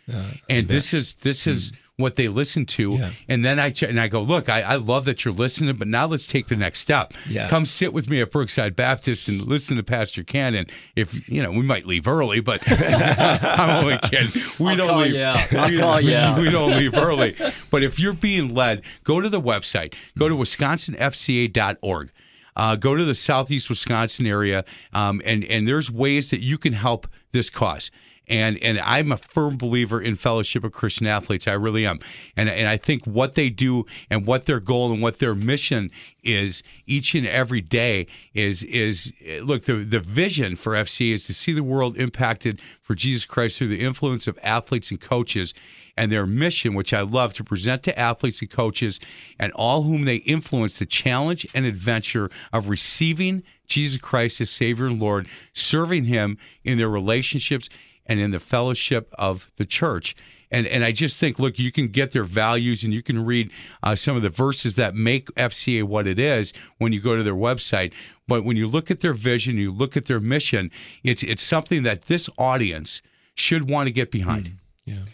[0.50, 2.90] and this is this is what they listen to.
[2.92, 3.11] Yeah.
[3.29, 5.87] And then I ch- and I go, look, I, I love that you're listening, but
[5.88, 7.14] now let's take the next step.
[7.29, 7.48] Yeah.
[7.48, 10.66] Come sit with me at Brookside Baptist and listen to Pastor Cannon.
[10.96, 14.42] If you know, we might leave early, but I'm only kidding.
[14.59, 15.14] We I'll don't call leave.
[15.14, 15.55] you out.
[15.55, 16.38] I'll we, call you we- out.
[16.38, 17.37] we don't leave early.
[17.70, 19.94] But if you're being led, go to the website.
[20.18, 22.11] Go to wisconsinfca.org.
[22.57, 26.72] Uh, go to the southeast Wisconsin area, um, and and there's ways that you can
[26.72, 27.90] help this cause.
[28.27, 31.47] And and I'm a firm believer in Fellowship of Christian Athletes.
[31.47, 32.01] I really am.
[32.38, 35.90] And and I think what they do and what their goal and what their mission
[36.23, 41.35] is each and every day is is look the the vision for FC is to
[41.35, 45.53] see the world impacted for Jesus Christ through the influence of athletes and coaches
[45.97, 49.01] and their mission, which I love, to present to athletes and coaches
[49.39, 54.87] and all whom they influence the challenge and adventure of receiving Jesus Christ as Savior
[54.87, 57.69] and Lord, serving Him in their relationships
[58.07, 60.15] and in the fellowship of the church.
[60.51, 63.51] And, and I just think, look, you can get their values and you can read
[63.83, 67.23] uh, some of the verses that make FCA what it is when you go to
[67.23, 67.93] their website.
[68.29, 70.71] But when you look at their vision, you look at their mission,
[71.03, 73.03] it's it's something that this audience
[73.35, 74.53] should want to get behind.
[74.85, 75.05] yeah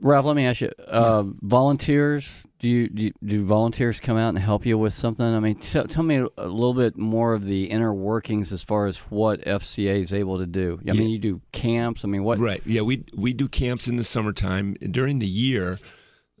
[0.00, 2.44] Ralph, let me ask you: uh, volunteers?
[2.60, 5.24] Do you, do you do volunteers come out and help you with something?
[5.24, 8.86] I mean, t- tell me a little bit more of the inner workings as far
[8.86, 10.80] as what FCA is able to do.
[10.88, 12.04] I mean, you do camps.
[12.04, 12.38] I mean, what?
[12.38, 12.62] Right.
[12.64, 14.74] Yeah, we we do camps in the summertime.
[14.74, 15.78] During the year,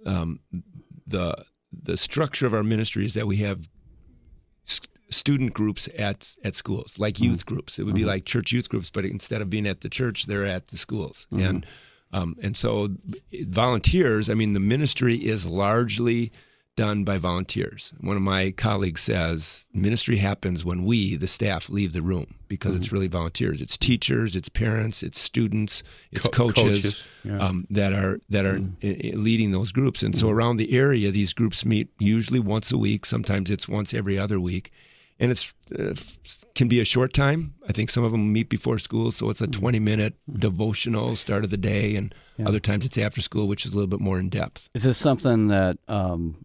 [0.06, 0.40] um,
[1.06, 1.36] the
[1.72, 3.68] the structure of our ministry is that we have
[4.64, 7.78] st- student groups at at schools, like youth groups.
[7.78, 10.46] It would be like church youth groups, but instead of being at the church, they're
[10.46, 11.26] at the schools.
[11.32, 11.66] And
[12.12, 12.88] um, and so
[13.46, 14.30] volunteers.
[14.30, 16.32] I mean, the ministry is largely
[16.76, 17.92] done by volunteers.
[18.00, 22.76] One of my colleagues says ministry happens when we, the staff, leave the room because
[22.76, 23.60] it's really volunteers.
[23.60, 27.38] It's teachers, it's parents, it's students, it's Co- coaches, coaches, yeah.
[27.40, 30.04] um, that are that are i- leading those groups.
[30.04, 33.04] And so around the area, these groups meet usually once a week.
[33.06, 34.70] Sometimes it's once every other week,
[35.20, 35.94] and it's uh,
[36.54, 37.54] can be a short time.
[37.68, 41.44] I think some of them meet before school, so it's a twenty minute devotional start
[41.44, 44.18] of the day, and other times it's after school, which is a little bit more
[44.18, 44.68] in depth.
[44.74, 46.44] Is this something that um,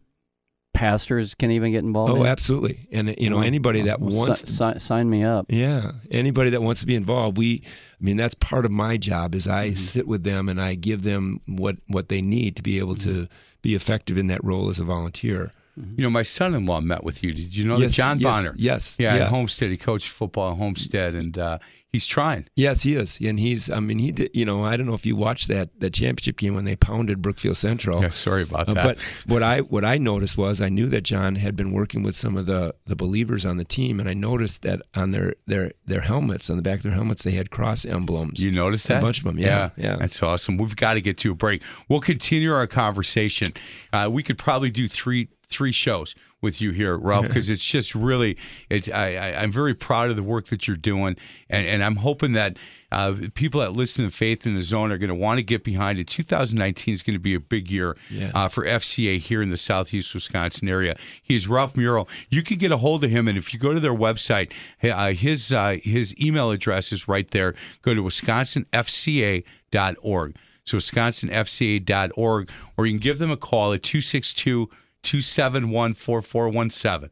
[0.73, 2.21] pastors can even get involved in?
[2.21, 2.87] Oh, absolutely.
[2.91, 5.45] And you know, anybody that well, wants si- si- sign me up.
[5.49, 9.35] Yeah, anybody that wants to be involved, we, I mean, that's part of my job
[9.35, 12.79] is I sit with them and I give them what what they need to be
[12.79, 13.27] able to
[13.61, 15.51] be effective in that role as a volunteer.
[15.75, 17.33] You know, my son-in-law met with you.
[17.33, 18.53] Did you know that John yes, Bonner?
[18.57, 19.27] yes, Yeah, yeah.
[19.27, 19.71] Homestead.
[19.71, 21.57] He coached football at Homestead, and uh,
[21.93, 22.45] he's trying.
[22.57, 23.69] Yes, he is, and he's.
[23.69, 24.31] I mean, he did.
[24.33, 27.21] You know, I don't know if you watched that that championship game when they pounded
[27.21, 28.01] Brookfield Central.
[28.01, 28.83] Yeah, sorry about Uh, that.
[28.85, 32.15] but what I what I noticed was I knew that John had been working with
[32.17, 35.71] some of the the believers on the team, and I noticed that on their their
[35.85, 38.43] their helmets, on the back of their helmets, they had cross emblems.
[38.43, 39.01] You noticed A that?
[39.01, 39.95] bunch of 'em, yeah, yeah.
[39.97, 40.57] That's awesome.
[40.57, 41.61] We've got to get to a break.
[41.87, 43.53] We'll continue our conversation.
[43.93, 47.95] Uh, we could probably do three three shows with you here, Ralph, because it's just
[47.95, 48.37] really,
[48.69, 51.15] it's, I, I, I'm very proud of the work that you're doing.
[51.49, 52.57] And, and I'm hoping that
[52.91, 55.63] uh, people that listen to Faith in the Zone are going to want to get
[55.63, 56.05] behind it.
[56.07, 58.29] 2019 is going to be a big year Yeah.
[58.35, 60.95] uh, for FCA here in the southeast Wisconsin area.
[61.23, 62.05] He's Ralph Muro.
[62.29, 64.51] You can get a hold of him, and if you go to their website,
[64.83, 67.55] uh, his uh, his email address is right there.
[67.81, 70.35] Go to wisconsinfca.org.
[70.65, 74.69] So wisconsinfca.org, or you can give them a call at 262
[75.03, 77.09] 271 4417.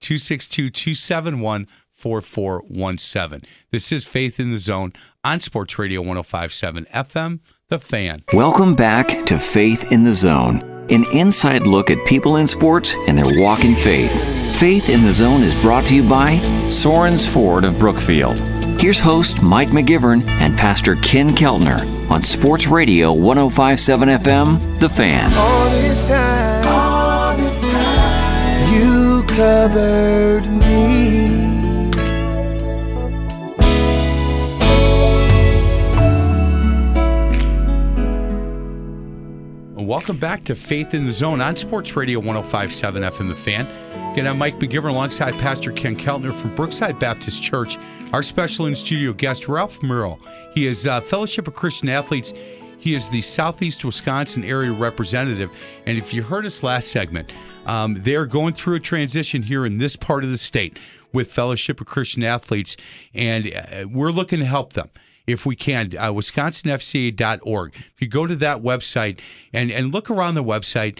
[0.00, 3.48] 262 271 4417.
[3.70, 8.24] This is Faith in the Zone on Sports Radio 1057 FM, The Fan.
[8.32, 13.16] Welcome back to Faith in the Zone, an inside look at people in sports and
[13.16, 14.12] their walk in faith.
[14.58, 18.36] Faith in the Zone is brought to you by Sorens Ford of Brookfield.
[18.80, 25.30] Here's host Mike McGivern and Pastor Ken Keltner on Sports Radio 1057 FM, The Fan.
[29.34, 31.24] Covered me.
[39.74, 43.66] Welcome back to Faith in the Zone on Sports Radio 1057 FM The Fan.
[44.12, 47.76] Again, I'm Mike McGivern alongside Pastor Ken Keltner from Brookside Baptist Church.
[48.12, 50.20] Our special in studio guest, Ralph Murrow.
[50.52, 52.32] He is uh, Fellowship of Christian Athletes.
[52.78, 55.50] He is the Southeast Wisconsin area representative.
[55.86, 57.32] And if you heard us last segment,
[57.66, 60.78] um, they're going through a transition here in this part of the state
[61.12, 62.76] with Fellowship of Christian Athletes,
[63.14, 64.90] and uh, we're looking to help them
[65.26, 67.74] if we can, uh, wisconsinfca.org.
[67.74, 69.20] If you go to that website
[69.52, 70.98] and, and look around the website,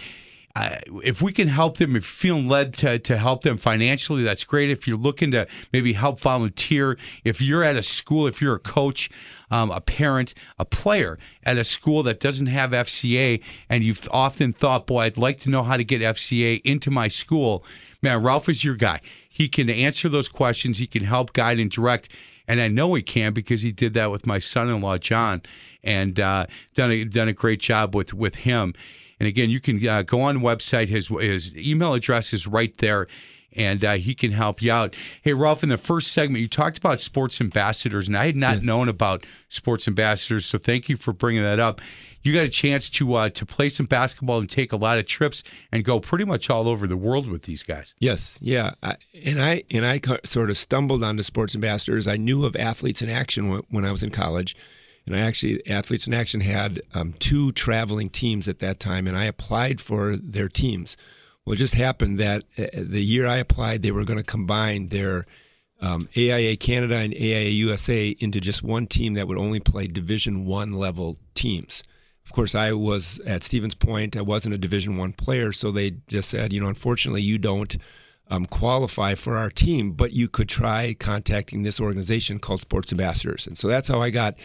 [0.55, 4.45] if we can help them, if you're feeling led to, to help them financially, that's
[4.45, 4.69] great.
[4.69, 8.59] If you're looking to maybe help volunteer, if you're at a school, if you're a
[8.59, 9.09] coach,
[9.51, 14.53] um, a parent, a player at a school that doesn't have FCA, and you've often
[14.53, 17.65] thought, boy, I'd like to know how to get FCA into my school,
[18.01, 19.01] man, Ralph is your guy.
[19.27, 22.09] He can answer those questions, he can help guide and direct.
[22.47, 25.41] And I know he can because he did that with my son-in-law John,
[25.83, 28.73] and uh, done a, done a great job with with him.
[29.19, 30.87] And again, you can uh, go on website.
[30.87, 33.07] His his email address is right there,
[33.53, 34.95] and uh, he can help you out.
[35.21, 38.63] Hey, Ralph, in the first segment, you talked about sports ambassadors, and I had not
[38.63, 41.81] known about sports ambassadors, so thank you for bringing that up.
[42.21, 45.05] You got a chance to uh, to play some basketball and take a lot of
[45.05, 47.93] trips and go pretty much all over the world with these guys.
[47.99, 52.07] Yes, yeah, I, and I and I sort of stumbled onto Sports Ambassadors.
[52.07, 54.55] I knew of Athletes in Action when I was in college,
[55.05, 59.17] and I actually Athletes in Action had um, two traveling teams at that time, and
[59.17, 60.97] I applied for their teams.
[61.45, 64.87] Well, it just happened that uh, the year I applied, they were going to combine
[64.87, 65.27] their
[65.79, 70.45] um, AIA Canada and AIA USA into just one team that would only play Division
[70.45, 71.83] One level teams.
[72.25, 74.17] Of course, I was at Stevens Point.
[74.17, 77.77] I wasn't a Division One player, so they just said, you know, unfortunately, you don't
[78.29, 83.45] um, qualify for our team, but you could try contacting this organization called Sports Ambassadors.
[83.45, 84.35] And so that's how I got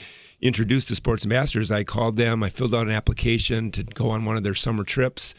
[0.41, 1.71] introduced to Sports Ambassadors.
[1.71, 2.43] I called them.
[2.43, 5.35] I filled out an application to go on one of their summer trips.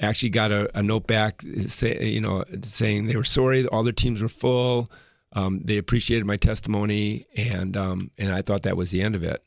[0.00, 3.92] Actually, got a, a note back, say, you know, saying they were sorry, all their
[3.92, 4.90] teams were full.
[5.34, 9.22] Um, they appreciated my testimony, and um, and I thought that was the end of
[9.22, 9.42] it.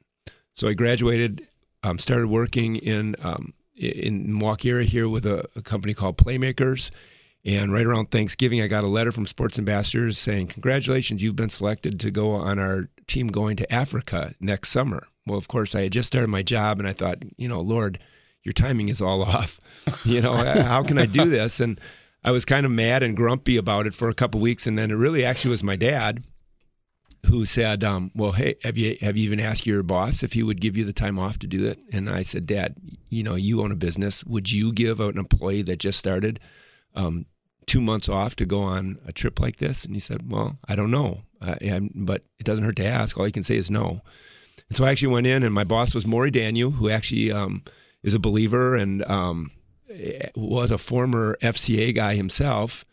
[0.53, 1.47] So I graduated,
[1.83, 6.91] um, started working in um, in Milwaukee area here with a, a company called Playmakers.
[7.45, 11.49] And right around Thanksgiving, I got a letter from Sports Ambassadors saying, "Congratulations, you've been
[11.49, 15.83] selected to go on our team going to Africa next summer." Well, of course, I
[15.83, 17.99] had just started my job, and I thought, you know, Lord,
[18.43, 19.59] your timing is all off.
[20.03, 21.59] you know, how can I do this?
[21.59, 21.79] And
[22.23, 24.89] I was kind of mad and grumpy about it for a couple weeks, and then
[24.89, 26.25] it really actually was my dad
[27.27, 30.41] who said, um, "Well, hey, have you have you even asked your boss if he
[30.41, 32.75] would give you the time off to do it?" And I said, "Dad,
[33.09, 34.23] you know, you own a business.
[34.25, 36.39] Would you give an employee that just started
[36.95, 37.25] um,
[37.65, 40.75] two months off to go on a trip like this?" And he said, "Well, I
[40.75, 41.55] don't know, uh,
[41.93, 43.17] but it doesn't hurt to ask.
[43.17, 44.01] All you can say is no."
[44.69, 47.63] And so I actually went in, and my boss was Maury Daniel, who actually um,
[48.03, 49.51] is a believer and um,
[50.35, 52.85] was a former FCA guy himself.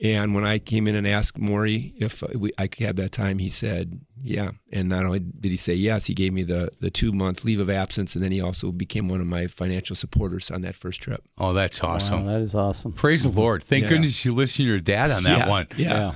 [0.00, 3.38] And when I came in and asked Maury if we, I could have that time,
[3.40, 6.88] he said, "Yeah." And not only did he say yes, he gave me the the
[6.90, 10.52] two month leave of absence, and then he also became one of my financial supporters
[10.52, 11.24] on that first trip.
[11.36, 12.26] Oh, that's awesome.
[12.26, 12.92] Wow, that is awesome.
[12.92, 13.64] Praise the Lord.
[13.64, 13.88] Thank Yeah.
[13.90, 15.66] goodness you listened to your dad on that yeah, one.
[15.76, 16.12] Yeah.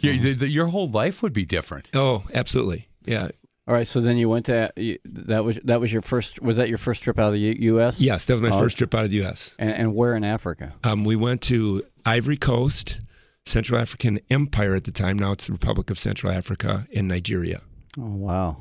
[0.00, 1.88] Your, the, the- your whole life would be different.
[1.94, 2.88] Oh, absolutely.
[3.06, 3.28] Yeah.
[3.68, 3.86] All right.
[3.86, 4.70] So then you went to
[5.04, 7.74] that was that was your first was that your first trip out of the U-
[7.76, 7.98] U.S.
[7.98, 8.58] Yes, that was my Oh.
[8.58, 9.54] first trip out of the U.S.
[9.58, 10.74] And, and where in Africa?
[10.84, 12.98] Um, we went to Ivory Coast,
[13.46, 15.18] Central African Empire at the time.
[15.18, 17.60] Now it's the Republic of Central Africa and Nigeria.
[17.98, 18.56] Oh wow.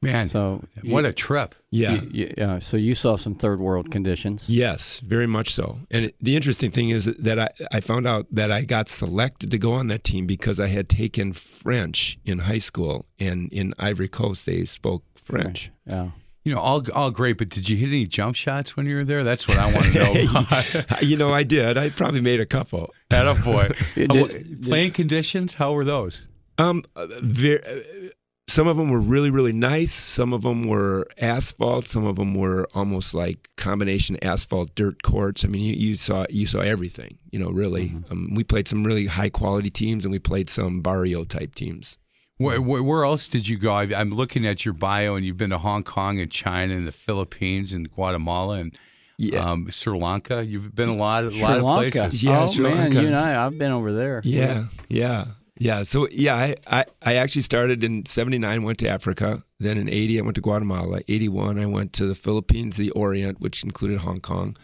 [0.00, 1.54] Man, So what you- a trip.
[1.70, 1.92] Yeah.
[2.02, 4.44] you- you- yeah, so you saw some third world conditions.
[4.48, 5.78] Yes, very much so.
[5.92, 9.52] And it- the interesting thing is that I, I found out that I got selected
[9.52, 13.74] to go on that team because I had taken French in high school, and in
[13.78, 15.70] Ivory Coast they spoke French.
[15.86, 16.10] Yeah.
[16.44, 19.04] You know, all all great, but did you hit any jump shots when you were
[19.04, 19.22] there?
[19.22, 20.98] That's what I want to know.
[21.00, 21.78] you know, I did.
[21.78, 22.92] I probably made a couple.
[23.10, 23.68] That boy.
[23.94, 26.22] Did- Uh, did- playing conditions, how were those?
[26.58, 28.08] Um, uh, ver- uh,
[28.48, 29.92] some of them were really, really nice.
[29.92, 31.86] Some of them were asphalt.
[31.86, 35.44] Some of them were almost like combination asphalt dirt courts.
[35.44, 37.18] I mean, you, you saw you saw everything.
[37.30, 37.92] You know, really.
[38.10, 41.98] Um, we played some really high quality teams, and we played some barrio type teams.
[42.42, 43.72] Where, where, where else did you go?
[43.72, 46.86] I, I'm looking at your bio, and you've been to Hong Kong and China and
[46.86, 48.76] the Philippines and Guatemala and
[49.18, 49.50] Yeah.
[49.50, 50.44] um, Sri Lanka.
[50.44, 51.98] You've been a lot, a Sri lot of Lanka.
[52.00, 52.22] places.
[52.24, 53.00] Yeah, oh Sri man, Lanka.
[53.00, 54.20] you and I, I've been over there.
[54.24, 55.26] Yeah, yeah,
[55.58, 55.82] yeah.
[55.84, 59.42] So yeah, I, I, I actually started in '79, went to Africa.
[59.60, 61.00] Then in '80, I went to Guatemala.
[61.08, 64.56] '81, I went to the Philippines, the Orient, which included Hong Kong.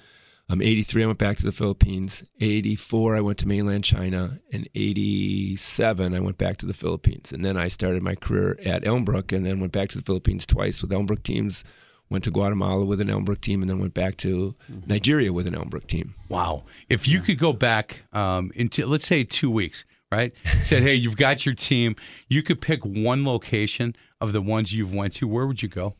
[0.50, 2.24] Um, '83, I went back to the Philippines.
[2.40, 7.32] '84, I went to mainland China, and '87, I went back to the Philippines.
[7.32, 10.46] And then I started my career at Elmbrook, and then went back to the Philippines
[10.46, 11.64] twice with Elmbrook teams.
[12.10, 14.54] Went to Guatemala with an Elmbrook team, and then went back to
[14.86, 16.14] Nigeria with an Elmbrook team.
[16.30, 16.64] Wow.
[16.88, 20.32] If you could go back um, into, let's say, two weeks, right?
[20.62, 21.96] Said, hey, you've got your team.
[22.28, 25.28] You could pick one location of the ones you've went to.
[25.28, 25.96] Where would you go?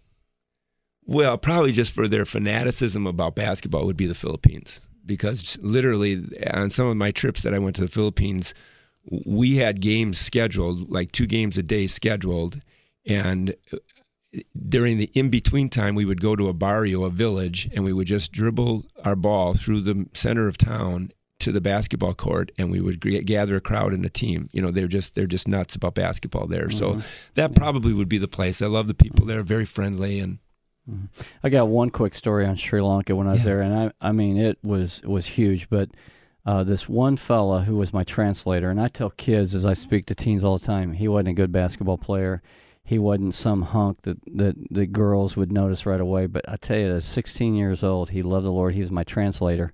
[1.09, 4.81] Well, probably just for their fanaticism about basketball would be the Philippines.
[5.07, 8.53] Because literally, on some of my trips that I went to the Philippines,
[9.25, 12.61] we had games scheduled, like two games a day scheduled.
[13.07, 13.79] And uh,
[14.69, 17.95] during the in between time, we would go to a barrio, a village, and we
[17.95, 22.71] would just dribble our ball through the center of town to the basketball court, and
[22.71, 24.51] we would g- gather a crowd and a team.
[24.53, 26.69] You know, they're just they're just nuts about basketball there.
[26.69, 27.01] So mm-hmm.
[27.35, 28.61] that probably would be the place.
[28.61, 30.39] I love the people there, very friendly, and
[31.43, 33.45] I got one quick story on Sri Lanka when I was Yeah.
[33.45, 35.69] there, and I I mean it was it was huge.
[35.69, 35.91] But
[36.47, 40.07] uh, this one fella who was my translator, and I tell kids as I speak
[40.07, 42.43] to teens all the time, he wasn't a good basketball player.
[42.85, 46.27] He wasn't some hunk that that the girls would notice right away.
[46.27, 48.75] But I tell you, at 16 years old, he loved the Lord.
[48.75, 49.73] He was my translator.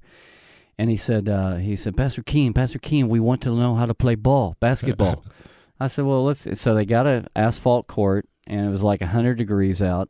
[0.77, 3.87] And he said, uh, he said, Pastor Keen, Pastor Keen, we want to know how
[3.87, 5.25] to play ball, basketball.
[5.79, 6.49] I said, well, let's.
[6.61, 10.09] So they got an asphalt court, and it was like 100 degrees out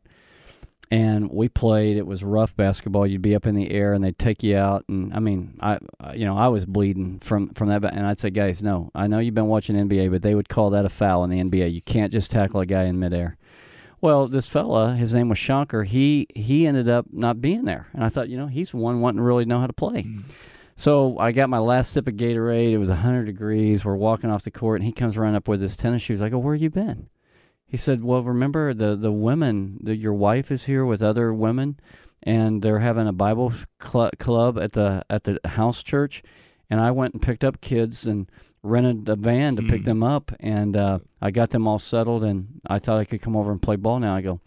[0.90, 1.96] and we played.
[1.96, 3.06] It was rough basketball.
[3.06, 4.84] You'd be up in the air, and they'd take you out.
[4.88, 5.78] And I mean, I,
[6.14, 7.84] you know, I was bleeding from from that.
[7.84, 10.70] And I'd say, guys, no, I know you've been watching NBA, but they would call
[10.70, 11.72] that a foul in the NBA.
[11.72, 13.36] You can't just tackle a guy in midair.
[14.00, 15.84] Well, this fella, his name was Shankar.
[15.84, 19.18] He he ended up not being there, and I thought, you know, he's one wanting
[19.18, 20.02] to really know how to play.
[20.02, 20.30] Mm-hmm.
[20.76, 22.72] So I got my last sip of Gatorade.
[22.72, 23.84] It was 100 degrees.
[23.84, 26.20] We're walking off the court, and he comes running up with his tennis shoes.
[26.20, 27.08] I go, "Where have you been?"
[27.74, 29.80] He said, "Well, remember the the women.
[29.82, 31.80] The, your wife is here with other women,
[32.22, 33.52] and they're having a Bible
[33.82, 36.22] cl- club at the at the house church,
[36.70, 38.30] and I went and picked up kids and
[38.62, 42.60] rented a van to pick them up, and uh, I got them all settled, and
[42.64, 43.98] I thought I could come over and play ball.
[43.98, 44.38] Now I go."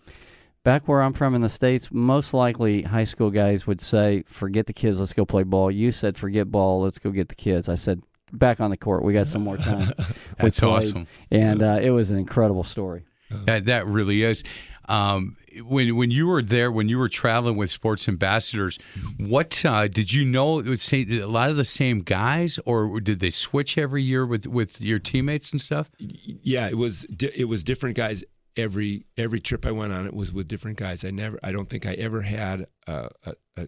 [0.63, 4.67] Back where I'm from in the States, most likely high school guys would say, forget
[4.67, 5.69] the kids, let's go play ball.
[5.69, 7.67] You said, forget ball, let's go get the kids.
[7.69, 9.91] I said, back on the court, we got some more time.
[10.37, 11.07] That's awesome.
[11.31, 13.05] And uh, it was an incredible story.
[13.29, 14.43] That that really is.
[14.89, 18.79] Um, when when you were there, when you were traveling with sports ambassadors,
[19.17, 20.63] what uh, did you know?
[20.75, 24.79] Say a lot of the same guys, or did they switch every year with with
[24.79, 25.89] your teammates and stuff?
[25.99, 28.23] yeah, it was it was different guys
[28.57, 30.05] every every trip I went on.
[30.05, 31.05] It was with different guys.
[31.05, 33.67] I never, I don't think I ever had a, a, a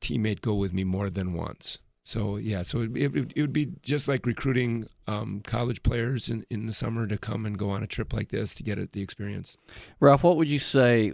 [0.00, 1.78] teammate go with me more than once.
[2.04, 6.44] So yeah, so it, it, it would be just like recruiting um, college players in,
[6.50, 8.92] in the summer to come and go on a trip like this to get it,
[8.92, 9.56] the experience.
[10.00, 11.12] Ralph, what would you say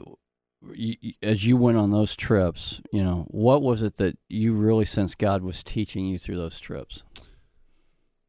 [1.22, 2.80] as you went on those trips?
[2.90, 6.58] You know, what was it that you really sensed God was teaching you through those
[6.58, 7.02] trips?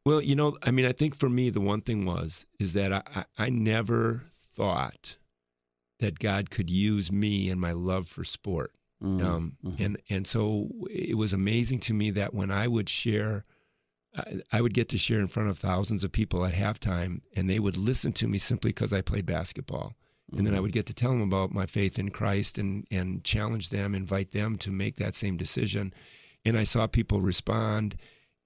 [0.04, 2.92] Well, you know, I mean, I think for me, the one thing was is that
[2.92, 4.22] I, I, I never
[4.54, 5.16] thought
[5.98, 8.72] that God could use me and my love for sport.
[9.02, 9.80] Mm, Um, mhm.
[9.80, 13.44] and and so it was amazing to me that when I would share,
[14.14, 17.48] I, I would get to share in front of thousands of people at halftime, and
[17.48, 19.94] they would listen to me simply because I played basketball.
[20.36, 23.24] And then I would get to tell them about my faith in Christ and and
[23.24, 25.92] challenge them, invite them to make that same decision.
[26.44, 27.96] And I saw people respond,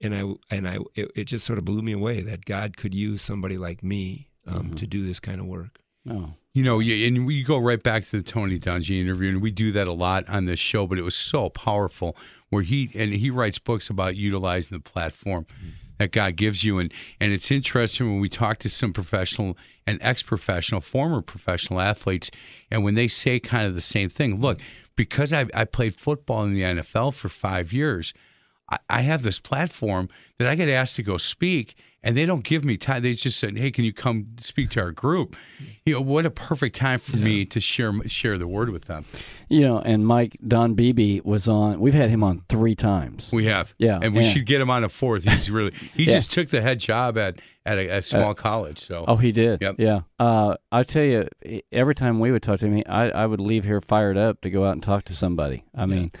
[0.01, 2.95] and I and I it, it just sort of blew me away that God could
[2.95, 5.79] use somebody like me um, to do this kind of work.
[6.09, 9.41] Oh, You know, you- and we go right back to the Tony Dungy interview, and
[9.41, 10.87] we do that a lot on this show.
[10.87, 12.17] But it was so powerful,
[12.49, 15.69] where he and he writes books about utilizing the platform mm-hmm.
[15.97, 16.79] that God gives you.
[16.79, 22.31] And and it's interesting when we talk to some professional and ex-professional, former professional athletes,
[22.71, 24.39] and when they say kind of the same thing.
[24.39, 24.59] Look,
[24.95, 28.13] because I, I played football in the NFL for five years,
[28.71, 30.07] I, I have this platform
[30.39, 31.75] that I get asked to go speak,
[32.05, 33.01] and they don't give me time.
[33.03, 35.35] They just said, "Hey, can you come speak to our group?"
[35.85, 39.03] You know, what a perfect time for me to share share the word with them.
[39.49, 41.79] You know, and Mike Don Beebe was on.
[41.79, 43.29] We've had him on three times.
[43.33, 44.29] We have, Yeah, and we yeah.
[44.29, 45.23] should get him on a fourth.
[45.25, 46.13] He's really he Yeah.
[46.13, 48.79] just took the head job at at a, a small college.
[48.79, 49.61] So Oh, he did.
[49.61, 49.75] Yep.
[49.79, 50.01] Yeah.
[50.19, 51.27] Uh, I tell you,
[51.71, 54.49] every time we would talk to him, I, I would leave here fired up to
[54.51, 55.63] go out and talk to somebody.
[55.75, 56.11] I mean,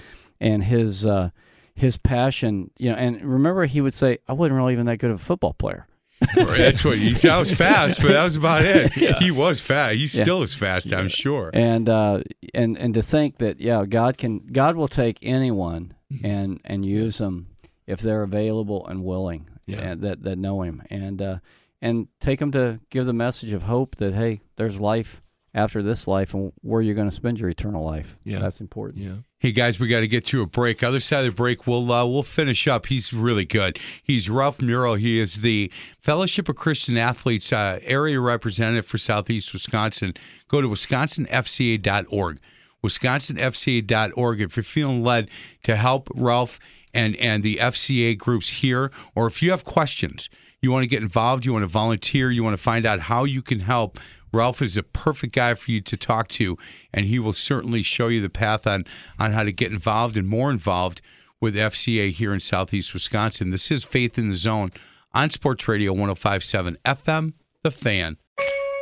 [0.41, 1.29] and his uh,
[1.75, 2.95] his passion, you know.
[2.97, 5.87] And remember, he would say, "I wasn't really even that good of a football player."
[6.35, 7.31] that's what he said.
[7.31, 8.93] I was fast, but that was about it.
[8.93, 9.95] He was fast.
[9.95, 10.23] He Yeah.
[10.23, 11.51] still is fast, I'm sure.
[11.53, 12.21] And uh,
[12.53, 16.25] and and to think that, yeah, God can, God will take anyone Mm-hmm.
[16.25, 17.47] and and use them
[17.87, 19.79] if they're available and willing, Yeah.
[19.81, 21.37] and that that know Him, and uh,
[21.81, 25.21] and take them to give the message of hope that hey, there's life
[25.55, 28.15] after this life, and where you're going to spend your eternal life.
[28.23, 28.37] Yeah.
[28.39, 29.03] that's important.
[29.03, 29.15] Yeah.
[29.45, 30.81] Hey guys, we got to get to a break.
[30.81, 32.87] Other side of the break, we'll uh, we'll finish up.
[32.87, 33.77] He's really good.
[34.01, 34.95] He's Ralph Muro.
[34.95, 40.15] He is the Fellowship of Christian Athletes uh, area representative for Southeast Wisconsin.
[40.47, 42.39] Go to wisconsinfca.org.
[42.83, 44.41] Wisconsinfca.org.
[44.41, 45.29] If you're feeling led
[45.61, 46.59] to help Ralph
[46.95, 50.27] and and the FCA groups here, or if you have questions,
[50.59, 53.25] you want to get involved, you want to volunteer, you want to find out how
[53.25, 53.99] you can help.
[54.35, 56.57] Ralph is a perfect guy for you to talk to,
[56.93, 58.85] and he will certainly show you the path on
[59.17, 61.01] on how to get involved and more involved
[61.41, 63.49] with FCA here in Southeast Wisconsin.
[63.49, 64.71] This is Faith in the Zone
[65.13, 67.33] on Sports Radio 1057 FM,
[67.63, 68.17] The Fan.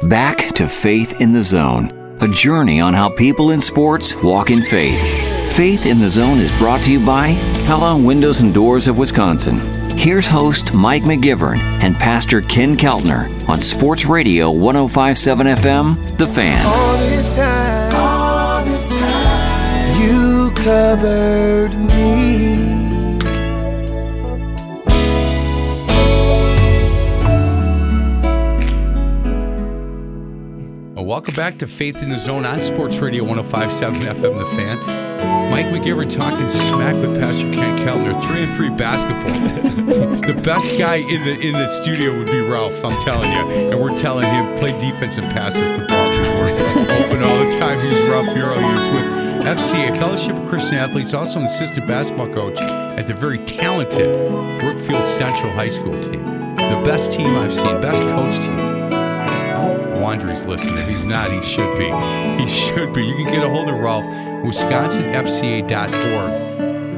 [0.03, 4.61] Back to Faith in the Zone, a journey on how people in sports walk in
[4.61, 5.01] faith.
[5.55, 7.35] Faith in the Zone is brought to you by
[7.65, 9.82] Pella Windows and Doors of Wisconsin.
[9.95, 16.65] Here's host Mike McGivern and Pastor Ken Keltner on Sports Radio 1057 FM, The Fan.
[16.65, 22.33] All this time, all this time, you covered me.
[30.95, 35.12] Well, welcome back to Faith in the Zone on Sports Radio 1057 FM The Fan.
[35.53, 39.39] Mike McGivern talking smack with Pastor Ken Keltner, three and three basketball.
[40.25, 43.69] the best guy in the in the studio would be Ralph, I'm telling you.
[43.69, 47.55] And we're telling him play defense and passes the ball because we're open all the
[47.59, 47.79] time.
[47.85, 48.57] He's Ralph Muro.
[48.57, 49.05] He was with
[49.45, 54.09] FCA, Fellowship of Christian Athletes, also an assistant basketball coach at the very talented
[54.59, 56.23] Brookfield Central High School team.
[56.55, 58.59] The best team I've seen, best coach team.
[58.59, 60.79] Oh, Wandry's listening.
[60.79, 61.91] If he's not, he should be.
[62.41, 63.05] He should be.
[63.05, 64.03] You can get a hold of Ralph,
[64.43, 66.33] wisconsinfca.org,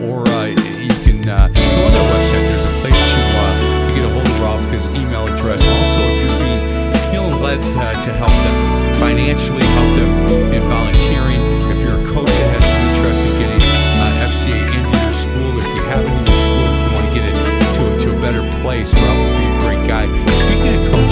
[0.02, 2.42] or uh, you can uh, go on their website.
[2.42, 3.54] There's a place to, uh,
[3.86, 5.62] to get a hold of Ralph, his email address.
[5.62, 6.66] Also, if you're being
[7.14, 10.10] feeling led to help them financially, help them
[10.58, 13.62] in volunteering, if you're a coach that has some interest in getting
[14.02, 17.06] uh, FCA into your school, if you have it in your school, if you want
[17.06, 17.38] to get it
[17.78, 20.10] to, to a better place, Ralph would be a great guy.
[20.50, 21.05] Speaking of coaches,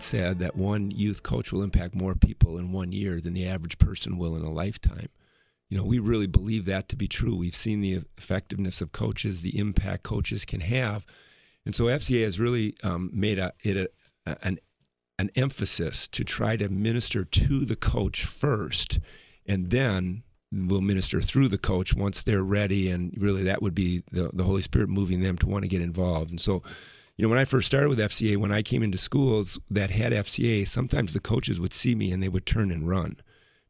[0.00, 3.46] That said that one youth coach will impact more people in one year than the
[3.46, 5.10] average person will in a lifetime.
[5.68, 7.36] You know, we really believe that to be true.
[7.36, 11.04] We've seen the effectiveness of coaches, the impact coaches can have.
[11.66, 13.94] And so FCA has really um, made a, it
[14.24, 14.58] a, an,
[15.18, 19.00] an emphasis to try to minister to the coach first,
[19.44, 22.90] and then we'll minister through the coach once they're ready.
[22.90, 25.82] And really, that would be the, the Holy Spirit moving them to want to get
[25.82, 26.30] involved.
[26.30, 26.62] And so,
[27.20, 30.14] you know, when I first started with FCA, when I came into schools that had
[30.14, 33.18] FCA, sometimes the coaches would see me and they would turn and run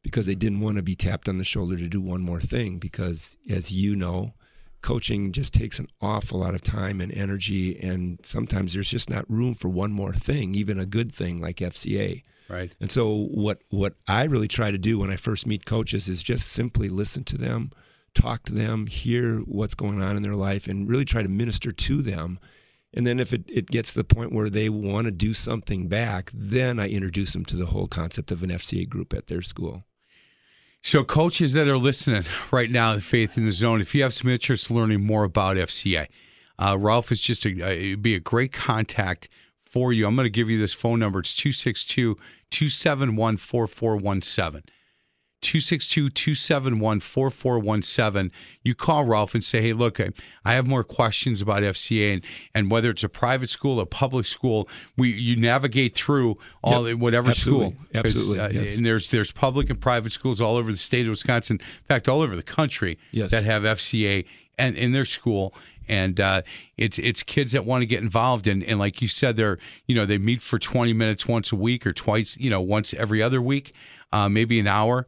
[0.04, 2.78] because they didn't want to be tapped on the shoulder to do one more thing.
[2.78, 4.34] Because, as you know,
[4.82, 9.28] coaching just takes an awful lot of time and energy, and sometimes there's just not
[9.28, 12.22] room for one more thing, even a good thing like FCA.
[12.48, 12.72] Right.
[12.78, 16.22] And so, what what I really try to do when I first meet coaches is
[16.22, 17.72] just simply listen to them,
[18.14, 21.72] talk to them, hear what's going on in their life, and really try to minister
[21.72, 22.38] to them.
[22.92, 25.86] And then, if it, it gets to the point where they want to do something
[25.86, 29.42] back, then I introduce them to the whole concept of an FCA group at their
[29.42, 29.84] school.
[30.82, 34.30] So, coaches that are listening right now, Faith in the Zone, if you have some
[34.30, 36.06] interest in learning more about FCA,
[36.58, 39.28] uh, Ralph is just a, uh, be a great contact
[39.64, 40.06] for you.
[40.06, 41.20] I'm going to give you this phone number.
[41.20, 42.16] It's 262
[42.50, 44.62] 271 4417.
[45.40, 48.30] 262 271 4417.
[48.62, 52.24] You call Ralph and say, hey, look, I, have more questions about FCA and,
[52.54, 56.98] and whether it's a private school or public school, we you navigate through all Yep,
[56.98, 57.86] whatever absolutely, school.
[57.94, 58.76] absolutely, uh, yes.
[58.76, 61.58] And there's there's public and private schools all over the state of Wisconsin.
[61.60, 63.30] In fact, all over the country Yes.
[63.30, 64.26] that have FCA
[64.58, 65.54] and in their school.
[65.88, 66.42] And uh,
[66.76, 69.94] it's it's kids that want to get involved and, and like you said, they're you
[69.94, 73.20] know they meet for 20 minutes once a week or twice you know once every
[73.22, 73.74] other week,
[74.12, 75.06] uh, maybe an hour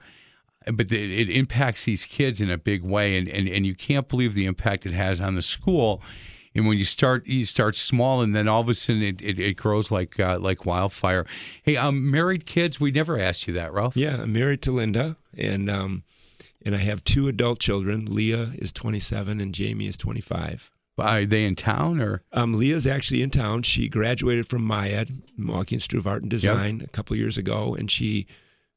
[0.73, 4.09] but the, it impacts these kids in a big way and, and and you can't
[4.09, 6.03] believe the impact it has on the school
[6.55, 9.39] and when you start you start small and then all of a sudden it, it,
[9.39, 11.27] it grows like uh, like wildfire
[11.63, 15.17] hey um married kids we never asked you that ralph Yeah, I'm married to Linda,
[15.37, 16.03] and um,
[16.65, 18.07] and I have two adult children.
[18.07, 20.71] Leah is 27, and Jamie is 25.
[20.99, 23.63] are they in town or Um, Leah's actually in town.
[23.65, 27.91] She graduated from MIAD, Milwaukee Institute of Art and Design, a couple years ago, and
[27.91, 28.27] she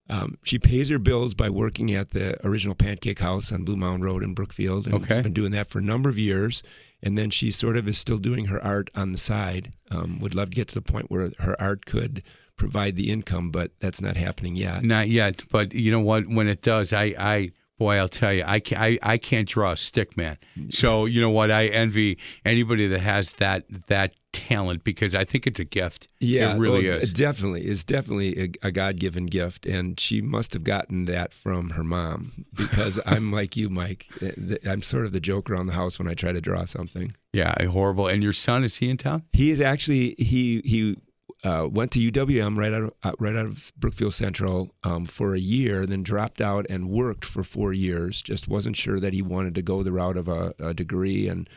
[0.09, 4.23] um, she pays her bills by working at the original Pancake House on Bluemound Road
[4.23, 5.15] in Brookfield, and Okay.
[5.15, 6.61] she's been doing that for a number of years.
[7.03, 9.73] And then she sort of is still doing her art on the side.
[9.91, 12.23] Um, would love to get to the point where her art could
[12.55, 14.81] provide the income, but that's not happening yet.
[14.83, 18.43] not yet but you know what when it does i i boy i'll tell you
[18.45, 20.37] i can I, I can't draw a stick man.
[20.69, 21.51] So you know what?
[21.51, 26.07] I envy anybody that has that that talent because i think it's a gift.
[26.19, 27.13] Yeah, it really well, is.
[27.13, 31.83] Definitely, it's definitely a, a God-given gift, and she must have gotten that from her
[31.83, 34.07] mom because I'm like you, Mike.
[34.21, 37.13] Eh, I'm sort of the joke around the house when I try to draw something.
[37.33, 38.07] yeah horrible.
[38.07, 39.23] And your son is he in town?
[39.33, 40.97] He is actually he he
[41.45, 45.35] uh, went to UWM right out of uh, right out of Brookfield Central um, for
[45.35, 48.21] a year, then dropped out and worked for four years.
[48.23, 51.47] Just wasn't sure that he wanted to go the route of a, a degree and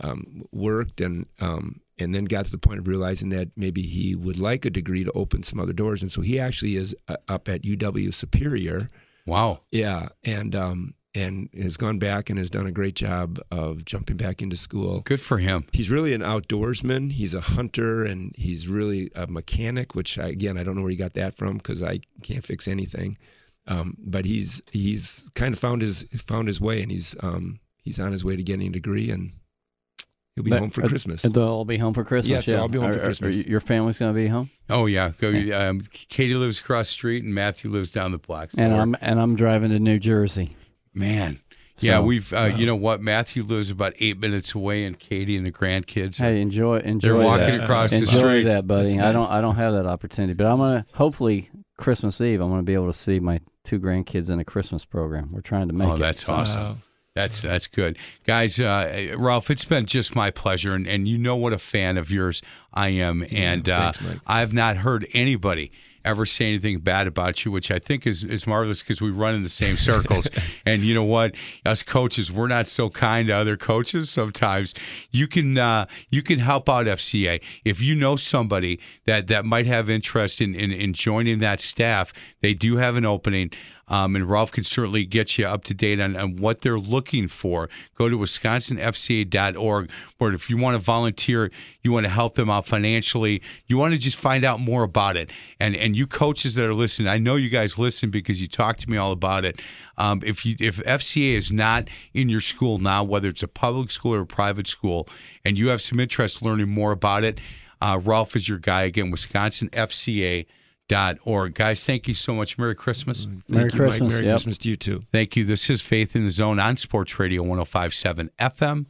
[0.00, 4.14] um, worked and um, and then got to the point of realizing that maybe he
[4.14, 6.02] would like a degree to open some other doors.
[6.02, 8.86] And so he actually is uh, up at UW Superior.
[9.26, 13.84] wow Yeah, and um, and has gone back and has done a great job of
[13.84, 17.12] jumping back into school good for him he's really an outdoorsman.
[17.12, 20.90] He's a hunter and he's really a mechanic, which I, again I don't know where
[20.90, 23.16] he got that from because I can't fix anything.
[23.66, 28.00] Um, but he's he's kind of found his found his way and he's um, he's
[28.00, 29.32] on his way to getting a degree and
[30.34, 31.24] he'll be But- home for uh, Christmas.
[31.24, 32.28] And they'll all be home for Christmas.
[32.28, 32.62] Yes, they'll yeah.
[32.62, 33.44] all be home for Are- are- Christmas.
[33.44, 35.30] are your family's going to be home, Oh yeah, go.
[35.54, 38.50] Um, Katie lives across the street, and Matthew lives down the block.
[38.52, 40.56] So and I'm and I'm driving to New Jersey.
[40.94, 41.40] Man.
[41.78, 42.32] Yeah, So, we've.
[42.32, 43.00] Uh, You know what?
[43.00, 46.20] Matthew lives about eight minutes away, and Katie and the grandkids.
[46.20, 47.08] are- Hey, enjoy enjoy.
[47.18, 47.64] they're walking that.
[47.64, 48.42] across the enjoy street.
[48.44, 48.90] that, buddy.
[48.94, 49.30] That's I don't nice.
[49.32, 52.86] I don't have that opportunity, but I'm gonna hopefully Christmas Eve I'm gonna be able
[52.92, 55.30] to see my two grandkids in a Christmas program.
[55.32, 55.98] We're trying to make Oh, it.
[55.98, 56.60] that's So, awesome.
[56.62, 56.76] Wow.
[57.14, 58.58] That's that's good, guys.
[58.60, 62.10] Uh, Ralph, it's been just my pleasure, and, and you know what a fan of
[62.10, 62.40] yours
[62.72, 64.18] I am, and uh, thanks, Mike.
[64.26, 65.72] I've not heard anybody
[66.04, 69.34] ever say anything bad about you, which I think is is marvelous because we run
[69.34, 70.26] in the same circles.
[70.66, 71.34] and you know what,
[71.64, 74.74] us coaches, we're not so kind to other coaches sometimes.
[75.10, 79.66] You can uh, you can help out FCA if you know somebody that that might
[79.66, 82.12] have interest in in, in joining that staff.
[82.40, 83.50] They do have an opening.
[83.88, 87.28] Um, and Ralph can certainly get you up to date on, on what they're looking
[87.28, 87.68] for.
[87.96, 89.90] Go to wisconsinfca.org.
[90.18, 91.50] Or if you want to volunteer,
[91.82, 95.16] you want to help them out financially, you want to just find out more about
[95.16, 95.30] it.
[95.60, 98.76] And and you coaches that are listening, I know you guys listen because you talk
[98.78, 99.60] to me all about it.
[99.98, 103.90] Um, if you if FCA is not in your school now, whether it's a public
[103.90, 105.08] school or a private school,
[105.44, 107.40] and you have some interest learning more about it,
[107.80, 109.12] uh, Ralph is your guy again.
[109.12, 110.46] WisconsinFCA.
[110.88, 111.54] Dot org.
[111.54, 112.58] Guys, thank you so much.
[112.58, 113.24] Merry Christmas.
[113.24, 113.72] Thank Merry you, Mike.
[113.76, 114.32] Christmas, Merry yep.
[114.34, 115.02] Christmas to you too.
[115.10, 115.44] Thank you.
[115.44, 118.86] This is Faith in the Zone on Sports Radio 1057 FM,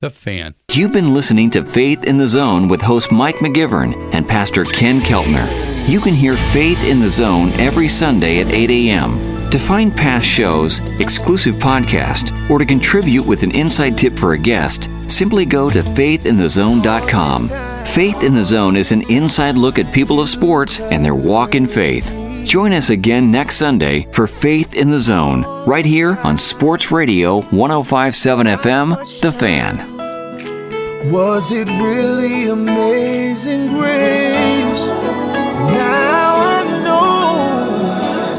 [0.00, 0.54] The Fan.
[0.72, 5.00] You've been listening to Faith in the Zone with host Mike McGivern and Pastor Ken
[5.00, 5.48] Keltner.
[5.88, 9.36] You can hear Faith in the Zone every Sunday at 8 a.m.
[9.50, 14.38] To find past shows, exclusive podcast, or to contribute with an inside tip for a
[14.38, 17.48] guest, simply go to faithinthezone.com.
[17.86, 21.54] Faith in the Zone is an inside look at people of sports and their walk
[21.54, 22.12] in faith.
[22.44, 27.40] Join us again next Sunday for Faith in the Zone, right here on Sports Radio
[27.42, 29.96] 1057 FM, The Fan.
[31.10, 34.86] Was it really amazing grace?
[35.72, 38.38] Now I know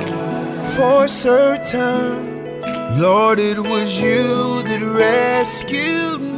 [0.76, 2.60] for certain,
[3.00, 6.37] Lord, it was you that rescued me.